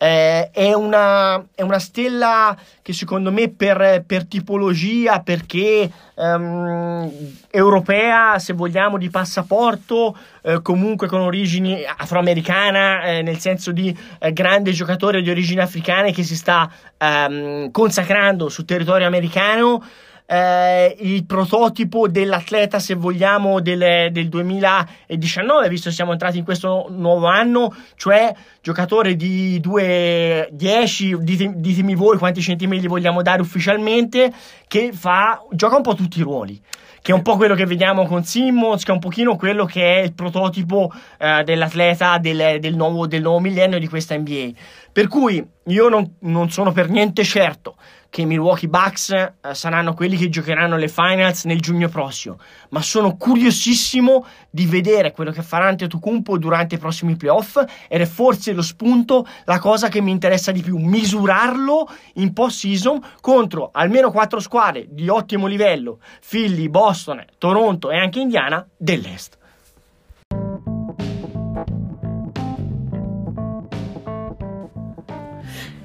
Eh, 0.00 0.50
è, 0.52 0.72
una, 0.74 1.44
è, 1.56 1.62
una, 1.62 1.80
stella 1.80 2.56
che 2.82 2.92
secondo 2.92 3.32
me 3.32 3.48
per, 3.48 4.04
per 4.06 4.26
tipologia, 4.26 5.22
perché 5.22 5.90
um, 6.14 7.10
europea, 7.50 8.38
se 8.38 8.52
vogliamo, 8.52 8.96
di 8.96 9.10
passaporto, 9.10 10.16
eh, 10.42 10.62
comunque 10.62 11.08
con 11.08 11.20
origini 11.20 11.82
afroamericana, 11.84 13.02
eh, 13.06 13.22
nel 13.22 13.38
senso 13.38 13.72
di 13.72 13.96
eh, 14.20 14.32
grande 14.32 14.70
giocatore 14.70 15.20
di 15.20 15.30
origini 15.30 15.60
africane 15.60 16.12
che 16.12 16.22
si 16.22 16.36
sta 16.36 16.70
um, 16.98 17.68
consacrando 17.72 18.48
sul 18.48 18.66
territorio 18.66 19.08
americano 19.08 19.82
eh, 20.30 20.94
il 21.00 21.24
prototipo 21.24 22.06
dell'atleta, 22.06 22.78
se 22.78 22.94
vogliamo, 22.94 23.60
del, 23.60 24.12
del 24.12 24.28
2019, 24.28 25.68
visto 25.70 25.88
che 25.88 25.94
siamo 25.94 26.12
entrati 26.12 26.36
in 26.36 26.44
questo 26.44 26.86
nuovo 26.90 27.26
anno, 27.26 27.74
cioè 27.96 28.34
giocatore 28.60 29.16
di 29.16 29.58
2-10, 29.58 31.16
ditemi 31.16 31.94
voi 31.94 32.18
quanti 32.18 32.42
centimetri 32.42 32.84
gli 32.84 32.88
vogliamo 32.88 33.22
dare 33.22 33.40
ufficialmente, 33.40 34.30
che 34.66 34.92
fa, 34.92 35.42
gioca 35.52 35.76
un 35.76 35.82
po' 35.82 35.94
tutti 35.94 36.18
i 36.18 36.22
ruoli 36.22 36.60
che 37.00 37.12
è 37.12 37.16
un 37.16 37.22
po' 37.22 37.36
quello 37.36 37.54
che 37.54 37.64
vediamo 37.64 38.04
con 38.06 38.24
Simmons, 38.24 38.82
che 38.82 38.90
è 38.90 38.94
un 38.94 39.00
pochino 39.00 39.36
quello 39.36 39.64
che 39.64 40.00
è 40.00 40.02
il 40.02 40.12
prototipo 40.12 40.92
eh, 41.16 41.42
dell'atleta 41.42 42.18
del, 42.18 42.58
del, 42.60 42.74
nuovo, 42.74 43.06
del, 43.06 43.22
nuovo, 43.22 43.38
millennio 43.38 43.78
di 43.78 43.88
questa 43.88 44.14
NBA. 44.18 44.50
Per 44.92 45.06
cui 45.06 45.42
io 45.66 45.88
non, 45.88 46.16
non 46.22 46.50
sono 46.50 46.72
per 46.72 46.90
niente 46.90 47.24
certo 47.24 47.76
che 48.10 48.22
i 48.22 48.26
Milwaukee 48.26 48.68
Bucks 48.68 49.10
eh, 49.10 49.32
saranno 49.52 49.94
quelli 49.94 50.16
che 50.16 50.28
giocheranno 50.28 50.76
le 50.76 50.88
finals 50.88 51.44
nel 51.44 51.60
giugno 51.60 51.88
prossimo, 51.88 52.38
ma 52.70 52.80
sono 52.82 53.16
curiosissimo 53.16 54.26
di 54.50 54.66
vedere 54.66 55.12
quello 55.12 55.30
che 55.30 55.42
farà 55.42 55.68
Antetokounmpo 55.68 56.38
durante 56.38 56.76
i 56.76 56.78
prossimi 56.78 57.16
playoff 57.16 57.62
ed 57.88 58.00
è 58.00 58.06
forse 58.06 58.52
lo 58.52 58.62
spunto 58.62 59.26
la 59.44 59.58
cosa 59.58 59.88
che 59.88 60.00
mi 60.00 60.10
interessa 60.10 60.52
di 60.52 60.62
più, 60.62 60.78
misurarlo 60.78 61.88
in 62.14 62.32
post-season 62.32 63.00
contro 63.20 63.70
almeno 63.72 64.10
quattro 64.10 64.40
squadre 64.40 64.86
di 64.88 65.08
ottimo 65.08 65.46
livello, 65.46 66.00
Philly, 66.28 66.68
Boston, 66.68 67.24
Toronto 67.38 67.90
e 67.90 67.98
anche 67.98 68.20
Indiana 68.20 68.66
dell'Est. 68.76 69.37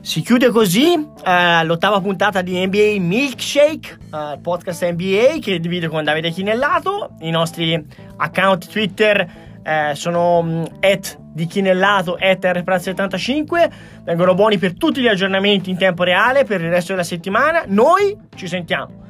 Si 0.03 0.19
chiude 0.19 0.49
così 0.49 0.91
eh, 0.91 1.63
l'ottava 1.63 2.01
puntata 2.01 2.41
di 2.41 2.61
NBA 2.65 2.95
Milkshake, 2.99 3.99
eh, 4.13 4.37
podcast 4.41 4.85
NBA 4.85 5.37
che 5.39 5.61
divide 5.61 5.87
con 5.87 6.03
Davide 6.03 6.29
Chinellato. 6.29 7.11
I 7.21 7.29
nostri 7.29 7.81
account 8.17 8.67
Twitter 8.69 9.25
eh, 9.63 9.91
sono 9.95 10.43
mm, 10.43 10.63
at 10.81 11.17
di 11.31 11.45
Chinellato 11.45 12.17
at 12.19 12.43
rpraz75. 12.43 13.71
Vengono 14.03 14.33
buoni 14.33 14.57
per 14.57 14.73
tutti 14.73 14.99
gli 14.99 15.07
aggiornamenti 15.07 15.69
in 15.69 15.77
tempo 15.77 16.03
reale 16.03 16.43
per 16.43 16.59
il 16.59 16.69
resto 16.69 16.91
della 16.91 17.05
settimana. 17.05 17.63
Noi 17.65 18.13
ci 18.35 18.49
sentiamo 18.49 19.03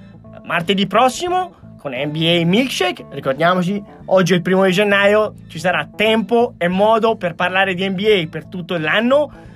martedì 0.43 0.85
prossimo 0.85 1.55
con 1.79 1.93
NBA 1.93 2.43
Milkshake. 2.45 3.07
Ricordiamoci, 3.09 3.83
oggi 4.05 4.33
è 4.33 4.35
il 4.35 4.43
primo 4.43 4.63
di 4.63 4.71
gennaio, 4.71 5.33
ci 5.47 5.57
sarà 5.57 5.89
tempo 5.93 6.53
e 6.59 6.67
modo 6.67 7.15
per 7.15 7.33
parlare 7.33 7.73
di 7.73 7.89
NBA 7.89 8.27
per 8.29 8.45
tutto 8.45 8.77
l'anno 8.77 9.52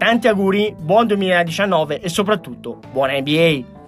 Tanti 0.00 0.28
auguri, 0.28 0.74
buon 0.80 1.06
2019 1.08 2.00
e 2.00 2.08
soprattutto 2.08 2.78
buona 2.90 3.20
NBA! 3.20 3.79